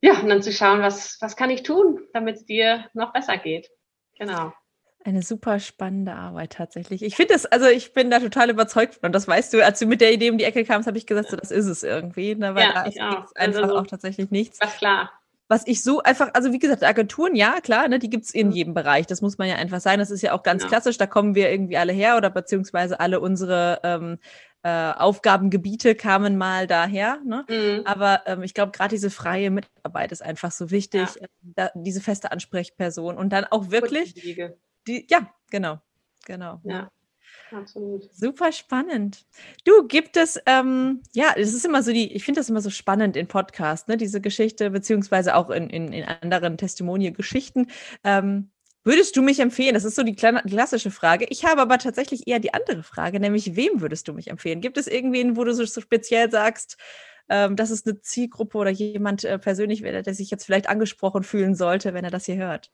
ja, 0.00 0.20
und 0.20 0.28
dann 0.28 0.42
zu 0.42 0.52
schauen, 0.52 0.82
was, 0.82 1.16
was 1.20 1.36
kann 1.36 1.50
ich 1.50 1.62
tun, 1.62 2.08
damit 2.12 2.36
es 2.36 2.44
dir 2.44 2.90
noch 2.92 3.12
besser 3.12 3.38
geht. 3.38 3.70
Genau. 4.18 4.52
Eine 5.04 5.22
super 5.22 5.58
spannende 5.58 6.12
Arbeit 6.12 6.52
tatsächlich. 6.52 7.02
Ich 7.02 7.16
finde 7.16 7.34
es, 7.34 7.46
also 7.46 7.66
ich 7.66 7.92
bin 7.92 8.10
da 8.10 8.20
total 8.20 8.50
überzeugt 8.50 8.94
von. 8.94 9.08
Und 9.08 9.12
das 9.12 9.26
weißt 9.26 9.52
du, 9.52 9.64
als 9.64 9.80
du 9.80 9.86
mit 9.86 10.00
der 10.00 10.12
Idee 10.12 10.30
um 10.30 10.38
die 10.38 10.44
Ecke 10.44 10.64
kamst, 10.64 10.86
habe 10.86 10.98
ich 10.98 11.06
gesagt, 11.06 11.30
so, 11.30 11.36
das 11.36 11.50
ist 11.50 11.66
es 11.66 11.82
irgendwie. 11.82 12.34
Ne? 12.34 12.54
Weil 12.54 12.64
ja, 12.64 12.72
da 12.72 12.82
ist 12.84 13.00
auch. 13.00 13.34
einfach 13.34 13.62
also, 13.62 13.78
auch 13.78 13.86
tatsächlich 13.86 14.30
nichts. 14.30 14.60
Was 14.60 14.76
klar. 14.76 15.10
Was 15.48 15.66
ich 15.66 15.82
so 15.82 16.02
einfach, 16.02 16.30
also 16.34 16.52
wie 16.52 16.58
gesagt, 16.58 16.84
Agenturen, 16.84 17.34
ja, 17.34 17.60
klar, 17.60 17.88
ne, 17.88 17.98
die 17.98 18.08
gibt's 18.08 18.30
in 18.30 18.48
mhm. 18.48 18.52
jedem 18.52 18.74
Bereich. 18.74 19.06
Das 19.06 19.20
muss 19.22 19.38
man 19.38 19.48
ja 19.48 19.56
einfach 19.56 19.80
sagen. 19.80 19.98
Das 19.98 20.10
ist 20.10 20.22
ja 20.22 20.32
auch 20.32 20.44
ganz 20.44 20.62
ja. 20.62 20.68
klassisch. 20.68 20.98
Da 20.98 21.06
kommen 21.06 21.34
wir 21.34 21.50
irgendwie 21.50 21.76
alle 21.76 21.92
her 21.92 22.16
oder 22.16 22.30
beziehungsweise 22.30 23.00
alle 23.00 23.20
unsere 23.20 23.80
ähm, 23.82 24.18
äh, 24.62 24.92
Aufgabengebiete 24.92 25.96
kamen 25.96 26.38
mal 26.38 26.68
daher. 26.68 27.18
Ne? 27.24 27.44
Mhm. 27.48 27.82
Aber 27.84 28.22
ähm, 28.26 28.42
ich 28.44 28.54
glaube, 28.54 28.70
gerade 28.70 28.94
diese 28.94 29.10
freie 29.10 29.50
Mitarbeit 29.50 30.12
ist 30.12 30.22
einfach 30.22 30.52
so 30.52 30.70
wichtig, 30.70 31.08
ja. 31.16 31.22
äh, 31.22 31.28
da, 31.40 31.70
diese 31.74 32.00
feste 32.00 32.30
Ansprechperson 32.30 33.16
und 33.16 33.30
dann 33.30 33.44
auch 33.44 33.70
wirklich 33.70 34.14
die, 34.86 35.06
ja, 35.10 35.32
genau, 35.50 35.80
genau. 36.24 36.60
Ja. 36.64 36.90
Absolut. 37.50 38.12
Super 38.14 38.52
spannend. 38.52 39.26
Du, 39.64 39.86
gibt 39.86 40.16
es, 40.16 40.40
ähm, 40.46 41.02
ja, 41.12 41.32
es 41.36 41.52
ist 41.52 41.64
immer 41.64 41.82
so 41.82 41.92
die, 41.92 42.12
ich 42.12 42.24
finde 42.24 42.40
das 42.40 42.48
immer 42.48 42.60
so 42.60 42.70
spannend 42.70 43.16
in 43.16 43.26
Podcasts, 43.26 43.88
ne, 43.88 43.96
diese 43.96 44.20
Geschichte, 44.20 44.70
beziehungsweise 44.70 45.34
auch 45.34 45.50
in, 45.50 45.68
in, 45.68 45.92
in 45.92 46.04
anderen 46.04 46.56
Testimonial-Geschichten. 46.56 47.68
Ähm, 48.04 48.50
würdest 48.84 49.16
du 49.16 49.22
mich 49.22 49.38
empfehlen? 49.40 49.74
Das 49.74 49.84
ist 49.84 49.96
so 49.96 50.02
die 50.02 50.16
klassische 50.16 50.90
Frage. 50.90 51.26
Ich 51.28 51.44
habe 51.44 51.60
aber 51.60 51.78
tatsächlich 51.78 52.26
eher 52.26 52.40
die 52.40 52.54
andere 52.54 52.82
Frage, 52.82 53.20
nämlich 53.20 53.54
wem 53.54 53.80
würdest 53.80 54.08
du 54.08 54.14
mich 54.14 54.28
empfehlen? 54.28 54.60
Gibt 54.60 54.78
es 54.78 54.86
irgendwen, 54.86 55.36
wo 55.36 55.44
du 55.44 55.54
so 55.54 55.64
speziell 55.66 56.30
sagst, 56.30 56.78
ähm, 57.28 57.56
das 57.56 57.70
ist 57.70 57.86
eine 57.86 58.00
Zielgruppe 58.00 58.58
oder 58.58 58.70
jemand 58.70 59.24
äh, 59.24 59.38
persönlich, 59.38 59.82
der 59.82 60.14
sich 60.14 60.30
jetzt 60.30 60.44
vielleicht 60.44 60.68
angesprochen 60.68 61.22
fühlen 61.22 61.54
sollte, 61.54 61.94
wenn 61.94 62.04
er 62.04 62.10
das 62.10 62.26
hier 62.26 62.36
hört? 62.36 62.72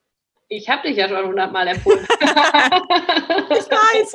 Ich 0.51 0.69
habe 0.69 0.89
dich 0.89 0.97
ja 0.97 1.09
schon 1.09 1.27
hundertmal 1.27 1.69
empfohlen. 1.69 2.07
ich 2.21 3.71
weiß. 3.71 4.13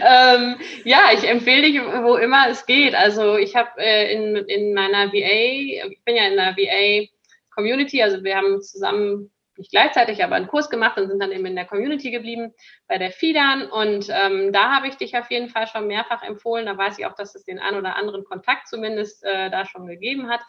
ähm, 0.00 0.56
ja, 0.84 1.10
ich 1.14 1.28
empfehle 1.28 1.62
dich, 1.62 1.80
wo 1.80 2.16
immer 2.16 2.48
es 2.48 2.66
geht. 2.66 2.94
Also 2.94 3.36
ich 3.36 3.54
habe 3.54 3.70
äh, 3.78 4.12
in, 4.12 4.36
in 4.36 4.74
meiner 4.74 5.12
VA, 5.12 5.88
ich 5.88 6.04
bin 6.04 6.16
ja 6.16 6.26
in 6.26 6.36
der 6.36 6.56
VA 6.56 7.06
Community. 7.54 8.02
Also 8.02 8.24
wir 8.24 8.36
haben 8.36 8.60
zusammen 8.60 9.30
nicht 9.56 9.70
gleichzeitig, 9.70 10.22
aber 10.22 10.36
einen 10.36 10.46
Kurs 10.46 10.70
gemacht 10.70 10.98
und 10.98 11.08
sind 11.08 11.20
dann 11.20 11.32
eben 11.32 11.46
in 11.46 11.56
der 11.56 11.64
Community 11.66 12.10
geblieben 12.10 12.52
bei 12.88 12.98
der 12.98 13.10
Fidan. 13.10 13.66
Und 13.70 14.08
ähm, 14.10 14.52
da 14.52 14.74
habe 14.74 14.88
ich 14.88 14.96
dich 14.96 15.16
auf 15.16 15.30
jeden 15.30 15.48
Fall 15.48 15.66
schon 15.66 15.86
mehrfach 15.86 16.22
empfohlen. 16.22 16.66
Da 16.66 16.76
weiß 16.76 16.98
ich 16.98 17.06
auch, 17.06 17.14
dass 17.14 17.34
es 17.34 17.44
den 17.44 17.58
einen 17.58 17.78
oder 17.78 17.96
anderen 17.96 18.24
Kontakt 18.24 18.68
zumindest 18.68 19.24
äh, 19.24 19.50
da 19.50 19.64
schon 19.64 19.86
gegeben 19.86 20.28
hat. 20.28 20.40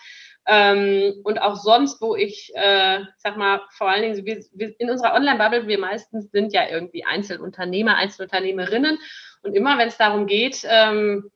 Ähm, 0.47 1.21
und 1.23 1.39
auch 1.39 1.55
sonst, 1.55 2.01
wo 2.01 2.15
ich, 2.15 2.51
äh, 2.55 3.01
sag 3.17 3.37
mal, 3.37 3.61
vor 3.71 3.89
allen 3.89 4.01
Dingen, 4.01 4.25
wir, 4.25 4.43
wir 4.53 4.79
in 4.79 4.89
unserer 4.89 5.13
Online-Bubble, 5.13 5.67
wir 5.67 5.79
meistens 5.79 6.31
sind 6.31 6.53
ja 6.53 6.67
irgendwie 6.69 7.05
Einzelunternehmer, 7.05 7.95
Einzelunternehmerinnen. 7.95 8.99
Und 9.43 9.53
immer, 9.53 9.77
wenn 9.77 9.89
es 9.89 9.97
darum 9.97 10.25
geht, 10.25 10.65
ähm, 10.67 11.31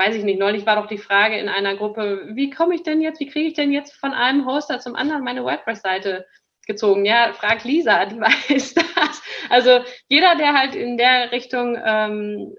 weiß 0.00 0.14
ich 0.14 0.24
nicht, 0.24 0.40
neulich 0.40 0.64
war 0.64 0.76
doch 0.76 0.86
die 0.86 0.96
Frage 0.96 1.36
in 1.36 1.50
einer 1.50 1.76
Gruppe, 1.76 2.30
wie 2.32 2.48
komme 2.48 2.74
ich 2.74 2.82
denn 2.82 3.02
jetzt, 3.02 3.20
wie 3.20 3.28
kriege 3.28 3.48
ich 3.48 3.54
denn 3.54 3.70
jetzt 3.70 3.94
von 3.94 4.14
einem 4.14 4.46
Hoster 4.46 4.80
zum 4.80 4.96
anderen 4.96 5.22
meine 5.22 5.44
WordPress-Seite 5.44 6.26
gezogen? 6.66 7.04
Ja, 7.04 7.34
frag 7.34 7.64
Lisa, 7.64 8.06
die 8.06 8.18
weiß 8.20 8.74
das. 8.74 9.22
Also 9.50 9.80
jeder, 10.08 10.36
der 10.36 10.54
halt 10.54 10.74
in 10.74 10.96
der 10.96 11.32
Richtung 11.32 11.76
ähm, 11.84 12.54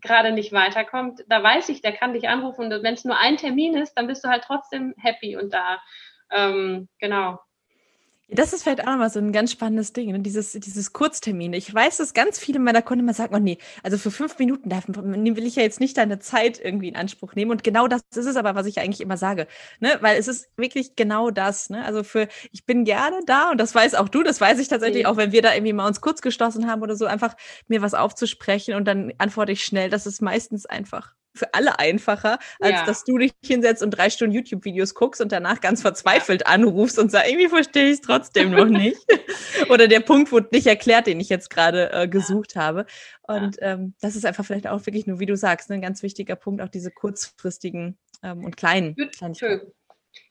gerade 0.00 0.30
nicht 0.30 0.52
weiterkommt, 0.52 1.24
da 1.28 1.42
weiß 1.42 1.70
ich, 1.70 1.80
der 1.80 1.92
kann 1.92 2.12
dich 2.12 2.28
anrufen 2.28 2.72
und 2.72 2.82
wenn 2.84 2.94
es 2.94 3.04
nur 3.04 3.18
ein 3.18 3.36
Termin 3.36 3.76
ist, 3.76 3.94
dann 3.94 4.06
bist 4.06 4.24
du 4.24 4.28
halt 4.28 4.44
trotzdem 4.44 4.94
happy 4.96 5.36
und 5.36 5.52
da. 5.52 5.82
Ähm, 6.30 6.88
genau. 7.00 7.40
Das 8.28 8.52
ist 8.52 8.64
vielleicht 8.64 8.80
auch 8.80 8.86
nochmal 8.86 9.08
so 9.08 9.20
ein 9.20 9.30
ganz 9.30 9.52
spannendes 9.52 9.92
Ding, 9.92 10.10
ne? 10.10 10.18
dieses, 10.18 10.50
dieses 10.50 10.92
Kurztermin. 10.92 11.52
Ich 11.52 11.72
weiß, 11.72 11.98
dass 11.98 12.12
ganz 12.12 12.40
viele 12.40 12.58
meiner 12.58 12.82
Kunden 12.82 13.04
immer 13.04 13.14
sagen, 13.14 13.32
oh 13.36 13.38
nee, 13.38 13.58
also 13.84 13.98
für 13.98 14.10
fünf 14.10 14.36
Minuten 14.40 14.68
darf, 14.68 14.88
will 14.88 15.46
ich 15.46 15.54
ja 15.54 15.62
jetzt 15.62 15.78
nicht 15.78 15.96
deine 15.96 16.18
Zeit 16.18 16.58
irgendwie 16.58 16.88
in 16.88 16.96
Anspruch 16.96 17.34
nehmen. 17.36 17.52
Und 17.52 17.62
genau 17.62 17.86
das 17.86 18.02
ist 18.16 18.26
es 18.26 18.34
aber, 18.34 18.56
was 18.56 18.66
ich 18.66 18.80
eigentlich 18.80 19.00
immer 19.00 19.16
sage. 19.16 19.46
Ne? 19.78 19.98
Weil 20.00 20.18
es 20.18 20.26
ist 20.26 20.48
wirklich 20.56 20.96
genau 20.96 21.30
das. 21.30 21.70
Ne? 21.70 21.84
Also 21.84 22.02
für, 22.02 22.26
ich 22.50 22.66
bin 22.66 22.84
gerne 22.84 23.20
da 23.26 23.50
und 23.50 23.58
das 23.58 23.74
weiß 23.74 23.94
auch 23.94 24.08
du, 24.08 24.24
das 24.24 24.40
weiß 24.40 24.58
ich 24.58 24.66
tatsächlich, 24.66 25.04
mhm. 25.04 25.10
auch 25.10 25.16
wenn 25.16 25.30
wir 25.30 25.42
da 25.42 25.54
irgendwie 25.54 25.72
mal 25.72 25.86
uns 25.86 26.00
kurz 26.00 26.20
geschlossen 26.20 26.68
haben 26.68 26.82
oder 26.82 26.96
so, 26.96 27.06
einfach 27.06 27.36
mir 27.68 27.80
was 27.80 27.94
aufzusprechen 27.94 28.74
und 28.74 28.86
dann 28.86 29.12
antworte 29.18 29.52
ich 29.52 29.64
schnell. 29.64 29.88
Das 29.88 30.04
ist 30.04 30.20
meistens 30.20 30.66
einfach 30.66 31.15
für 31.36 31.54
alle 31.54 31.78
einfacher, 31.78 32.38
als 32.60 32.72
ja. 32.72 32.84
dass 32.84 33.04
du 33.04 33.18
dich 33.18 33.32
hinsetzt 33.44 33.82
und 33.82 33.90
drei 33.90 34.10
Stunden 34.10 34.34
YouTube-Videos 34.34 34.94
guckst 34.94 35.20
und 35.20 35.32
danach 35.32 35.60
ganz 35.60 35.82
verzweifelt 35.82 36.46
anrufst 36.46 36.98
und 36.98 37.10
sagst, 37.10 37.28
irgendwie 37.30 37.48
verstehe 37.48 37.86
ich 37.86 37.94
es 37.94 38.00
trotzdem 38.00 38.50
noch 38.50 38.66
nicht. 38.66 38.98
Oder 39.70 39.88
der 39.88 40.00
Punkt 40.00 40.32
wurde 40.32 40.48
nicht 40.52 40.66
erklärt, 40.66 41.06
den 41.06 41.20
ich 41.20 41.28
jetzt 41.28 41.50
gerade 41.50 41.92
äh, 41.92 42.08
gesucht 42.08 42.54
ja. 42.54 42.62
habe. 42.62 42.86
Und 43.22 43.56
ja. 43.60 43.72
ähm, 43.74 43.94
das 44.00 44.16
ist 44.16 44.24
einfach 44.24 44.44
vielleicht 44.44 44.66
auch 44.66 44.84
wirklich 44.86 45.06
nur, 45.06 45.20
wie 45.20 45.26
du 45.26 45.36
sagst, 45.36 45.70
ne, 45.70 45.76
ein 45.76 45.82
ganz 45.82 46.02
wichtiger 46.02 46.36
Punkt, 46.36 46.62
auch 46.62 46.68
diese 46.68 46.90
kurzfristigen 46.90 47.98
ähm, 48.22 48.44
und 48.44 48.56
kleinen. 48.56 48.96
Schön. 49.34 49.60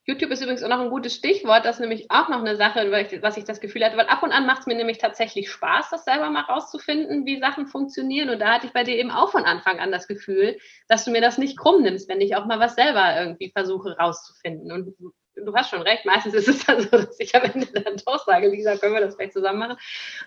YouTube 0.07 0.31
ist 0.31 0.41
übrigens 0.41 0.61
auch 0.61 0.69
noch 0.69 0.79
ein 0.79 0.91
gutes 0.91 1.15
Stichwort, 1.15 1.65
das 1.65 1.77
ist 1.77 1.81
nämlich 1.81 2.11
auch 2.11 2.29
noch 2.29 2.39
eine 2.39 2.55
Sache, 2.55 2.91
was 3.21 3.37
ich 3.37 3.43
das 3.43 3.59
Gefühl 3.59 3.83
hatte, 3.83 3.97
weil 3.97 4.07
ab 4.07 4.21
und 4.21 4.31
an 4.31 4.45
macht 4.45 4.61
es 4.61 4.67
mir 4.67 4.75
nämlich 4.75 4.99
tatsächlich 4.99 5.49
Spaß, 5.49 5.89
das 5.89 6.05
selber 6.05 6.29
mal 6.29 6.41
rauszufinden, 6.41 7.25
wie 7.25 7.39
Sachen 7.39 7.65
funktionieren. 7.65 8.29
Und 8.29 8.39
da 8.39 8.53
hatte 8.53 8.67
ich 8.67 8.73
bei 8.73 8.83
dir 8.83 8.97
eben 8.97 9.09
auch 9.09 9.31
von 9.31 9.45
Anfang 9.45 9.79
an 9.79 9.91
das 9.91 10.07
Gefühl, 10.07 10.57
dass 10.87 11.05
du 11.05 11.11
mir 11.11 11.21
das 11.21 11.39
nicht 11.39 11.57
krumm 11.57 11.81
nimmst, 11.81 12.07
wenn 12.07 12.21
ich 12.21 12.35
auch 12.35 12.45
mal 12.45 12.59
was 12.59 12.75
selber 12.75 13.19
irgendwie 13.19 13.51
versuche 13.51 13.97
rauszufinden. 13.97 14.71
Und 14.71 14.95
du 15.35 15.55
hast 15.55 15.71
schon 15.71 15.81
recht, 15.81 16.05
meistens 16.05 16.35
ist 16.35 16.47
es 16.47 16.63
dann 16.65 16.81
so, 16.81 16.89
dass 16.89 17.19
ich 17.19 17.33
am 17.35 17.43
Ende 17.43 17.67
dann 17.81 17.97
doch 18.05 18.23
sage, 18.25 18.47
Lisa, 18.47 18.77
können 18.77 18.93
wir 18.93 19.01
das 19.01 19.15
vielleicht 19.15 19.33
zusammen 19.33 19.59
machen. 19.59 19.77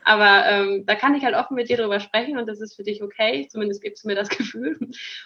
Aber 0.04 0.44
ähm, 0.46 0.86
da 0.86 0.96
kann 0.96 1.14
ich 1.14 1.24
halt 1.24 1.36
offen 1.36 1.54
mit 1.54 1.68
dir 1.68 1.76
drüber 1.76 2.00
sprechen 2.00 2.36
und 2.36 2.46
das 2.46 2.60
ist 2.60 2.74
für 2.74 2.82
dich 2.82 3.00
okay, 3.02 3.46
zumindest 3.48 3.82
gibst 3.82 4.02
du 4.02 4.08
mir 4.08 4.16
das 4.16 4.28
Gefühl. 4.36 4.76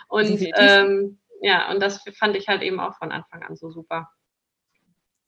Und 0.08 0.46
ähm, 0.56 1.18
ja, 1.40 1.70
und 1.70 1.80
das 1.80 2.04
fand 2.18 2.36
ich 2.36 2.48
halt 2.48 2.62
eben 2.62 2.80
auch 2.80 2.96
von 2.98 3.12
Anfang 3.12 3.42
an 3.42 3.56
so 3.56 3.70
super. 3.70 4.10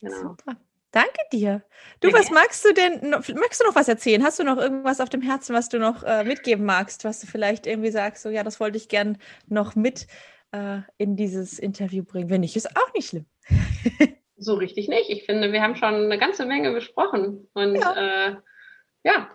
Genau. 0.04 0.28
Super. 0.30 0.56
Danke 0.90 1.18
dir. 1.32 1.64
Du, 2.00 2.08
ja, 2.08 2.14
was 2.14 2.30
magst 2.30 2.64
du 2.64 2.72
denn, 2.72 3.10
magst 3.10 3.60
du 3.60 3.64
noch 3.66 3.74
was 3.74 3.88
erzählen? 3.88 4.22
Hast 4.22 4.38
du 4.38 4.44
noch 4.44 4.58
irgendwas 4.58 5.00
auf 5.00 5.08
dem 5.08 5.22
Herzen, 5.22 5.52
was 5.52 5.68
du 5.68 5.80
noch 5.80 6.04
äh, 6.04 6.22
mitgeben 6.22 6.64
magst, 6.64 7.04
was 7.04 7.18
du 7.20 7.26
vielleicht 7.26 7.66
irgendwie 7.66 7.90
sagst, 7.90 8.22
so 8.22 8.28
ja, 8.28 8.44
das 8.44 8.60
wollte 8.60 8.76
ich 8.76 8.88
gern 8.88 9.18
noch 9.48 9.74
mit 9.74 10.06
äh, 10.52 10.78
in 10.96 11.16
dieses 11.16 11.58
Interview 11.58 12.04
bringen? 12.04 12.30
Wenn 12.30 12.42
nicht, 12.42 12.54
ist 12.54 12.76
auch 12.76 12.92
nicht 12.94 13.08
schlimm. 13.08 13.26
so 14.36 14.54
richtig 14.54 14.88
nicht. 14.88 15.10
Ich 15.10 15.24
finde, 15.24 15.50
wir 15.50 15.62
haben 15.62 15.74
schon 15.74 15.94
eine 15.94 16.18
ganze 16.18 16.46
Menge 16.46 16.72
besprochen. 16.72 17.48
Und 17.54 17.74
ja. 17.74 18.28
Äh, 18.28 18.36
ja. 19.02 19.30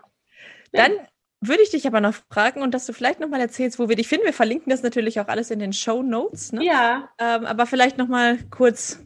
Dann 0.72 0.92
würde 1.40 1.62
ich 1.62 1.70
dich 1.70 1.86
aber 1.86 2.00
noch 2.00 2.14
fragen 2.30 2.62
und 2.62 2.72
dass 2.72 2.86
du 2.86 2.92
vielleicht 2.92 3.20
nochmal 3.20 3.40
erzählst, 3.40 3.78
wo 3.78 3.88
wir 3.88 3.96
dich 3.96 4.08
finden. 4.08 4.26
Wir 4.26 4.32
verlinken 4.32 4.70
das 4.70 4.82
natürlich 4.82 5.20
auch 5.20 5.28
alles 5.28 5.50
in 5.50 5.58
den 5.58 5.72
Show 5.72 6.02
Notes. 6.02 6.52
Ne? 6.52 6.64
Ja. 6.64 7.08
Ähm, 7.18 7.46
aber 7.46 7.66
vielleicht 7.66 7.98
nochmal 7.98 8.38
kurz, 8.50 9.02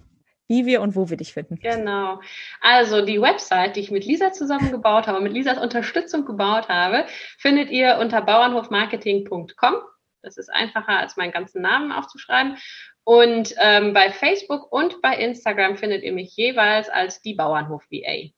wie 0.49 0.67
wir 0.67 0.83
und 0.83 0.95
wo 0.97 1.09
wir 1.11 1.17
dich 1.17 1.33
finden. 1.33 1.57
Genau. 1.57 2.21
Also 2.61 3.05
die 3.05 3.21
Website, 3.21 3.77
die 3.77 3.81
ich 3.81 3.91
mit 3.91 4.05
Lisa 4.05 4.33
zusammengebaut 4.33 5.07
habe, 5.07 5.21
mit 5.21 5.33
Lisas 5.33 5.59
Unterstützung 5.59 6.25
gebaut 6.25 6.69
habe, 6.69 7.07
findet 7.39 7.71
ihr 7.71 7.99
unter 7.99 8.21
bauernhofmarketing.com. 8.21 9.75
Das 10.23 10.37
ist 10.37 10.51
einfacher, 10.51 10.99
als 10.99 11.17
meinen 11.17 11.33
ganzen 11.33 11.63
Namen 11.63 11.93
aufzuschreiben. 11.93 12.57
Und 13.05 13.55
ähm, 13.59 13.93
bei 13.93 14.11
Facebook 14.11 14.73
und 14.73 15.03
bei 15.03 15.17
Instagram 15.17 15.77
findet 15.77 16.03
ihr 16.03 16.13
mich 16.13 16.35
jeweils 16.37 16.89
als 16.89 17.21
die 17.21 17.35
Bauernhof 17.35 17.85
VA. 17.91 18.31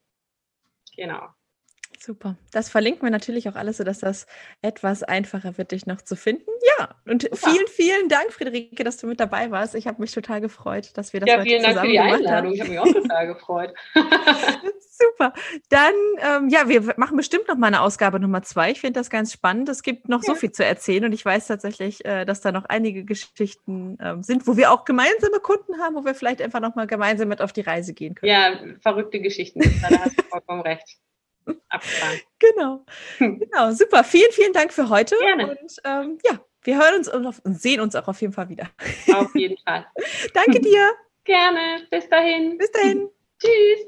Genau. 0.96 1.28
Super. 2.00 2.36
Das 2.52 2.68
verlinken 2.68 3.02
wir 3.02 3.10
natürlich 3.10 3.48
auch 3.48 3.54
alles, 3.54 3.78
sodass 3.78 3.98
das 3.98 4.26
etwas 4.62 5.02
einfacher 5.02 5.58
wird, 5.58 5.72
dich 5.72 5.86
noch 5.86 6.02
zu 6.02 6.16
finden. 6.16 6.50
Ja, 6.78 6.94
und 7.06 7.22
Super. 7.22 7.36
vielen, 7.36 7.66
vielen 7.68 8.08
Dank, 8.08 8.32
Friederike, 8.32 8.84
dass 8.84 8.96
du 8.96 9.06
mit 9.06 9.20
dabei 9.20 9.50
warst. 9.50 9.74
Ich 9.74 9.86
habe 9.86 10.00
mich 10.00 10.12
total 10.12 10.40
gefreut, 10.40 10.90
dass 10.94 11.12
wir 11.12 11.20
das 11.20 11.28
ja, 11.28 11.38
heute 11.38 11.48
zusammen 11.48 11.74
Dank 11.74 11.80
für 11.80 11.92
die 11.92 11.98
Einladung. 11.98 12.52
Ich 12.52 12.60
habe 12.60 12.70
mich 12.70 12.78
auch 12.78 12.92
total 12.92 13.26
gefreut. 13.26 13.74
Super. 14.98 15.32
Dann, 15.68 15.94
ähm, 16.20 16.48
ja, 16.48 16.68
wir 16.68 16.94
machen 16.96 17.16
bestimmt 17.16 17.48
noch 17.48 17.56
mal 17.56 17.66
eine 17.66 17.82
Ausgabe 17.82 18.18
Nummer 18.18 18.42
zwei. 18.42 18.70
Ich 18.70 18.80
finde 18.80 18.98
das 19.00 19.10
ganz 19.10 19.32
spannend. 19.32 19.68
Es 19.68 19.82
gibt 19.82 20.08
noch 20.08 20.22
ja. 20.22 20.32
so 20.32 20.34
viel 20.34 20.52
zu 20.52 20.64
erzählen 20.64 21.04
und 21.04 21.12
ich 21.12 21.24
weiß 21.24 21.46
tatsächlich, 21.46 22.04
äh, 22.04 22.24
dass 22.24 22.40
da 22.40 22.52
noch 22.52 22.64
einige 22.64 23.04
Geschichten 23.04 23.98
äh, 23.98 24.22
sind, 24.22 24.46
wo 24.46 24.56
wir 24.56 24.72
auch 24.72 24.84
gemeinsame 24.84 25.40
Kunden 25.40 25.80
haben, 25.80 25.96
wo 25.96 26.04
wir 26.04 26.14
vielleicht 26.14 26.40
einfach 26.40 26.60
noch 26.60 26.74
mal 26.74 26.86
gemeinsam 26.86 27.28
mit 27.28 27.42
auf 27.42 27.52
die 27.52 27.60
Reise 27.60 27.92
gehen 27.94 28.14
können. 28.14 28.30
Ja, 28.30 28.58
verrückte 28.80 29.20
Geschichten. 29.20 29.60
Da 29.60 29.98
hast 30.00 30.18
du 30.18 30.22
vollkommen 30.24 30.62
recht. 30.62 30.98
Abfahren. 31.68 32.20
Genau. 32.38 32.84
Hm. 33.18 33.38
Genau, 33.38 33.72
super. 33.72 34.04
Vielen, 34.04 34.32
vielen 34.32 34.52
Dank 34.52 34.72
für 34.72 34.88
heute. 34.88 35.16
Gerne. 35.18 35.50
Und 35.50 35.76
ähm, 35.84 36.18
ja, 36.24 36.40
wir 36.62 36.76
hören 36.78 36.96
uns 36.96 37.08
und 37.08 37.60
sehen 37.60 37.80
uns 37.80 37.94
auch 37.94 38.08
auf 38.08 38.20
jeden 38.20 38.32
Fall 38.32 38.48
wieder. 38.48 38.68
Auf 39.14 39.34
jeden 39.34 39.56
Fall. 39.66 39.86
Danke 40.34 40.60
dir. 40.60 40.92
Gerne. 41.24 41.86
Bis 41.90 42.08
dahin. 42.08 42.58
Bis 42.58 42.70
dahin. 42.70 43.08
Tschüss. 43.38 43.86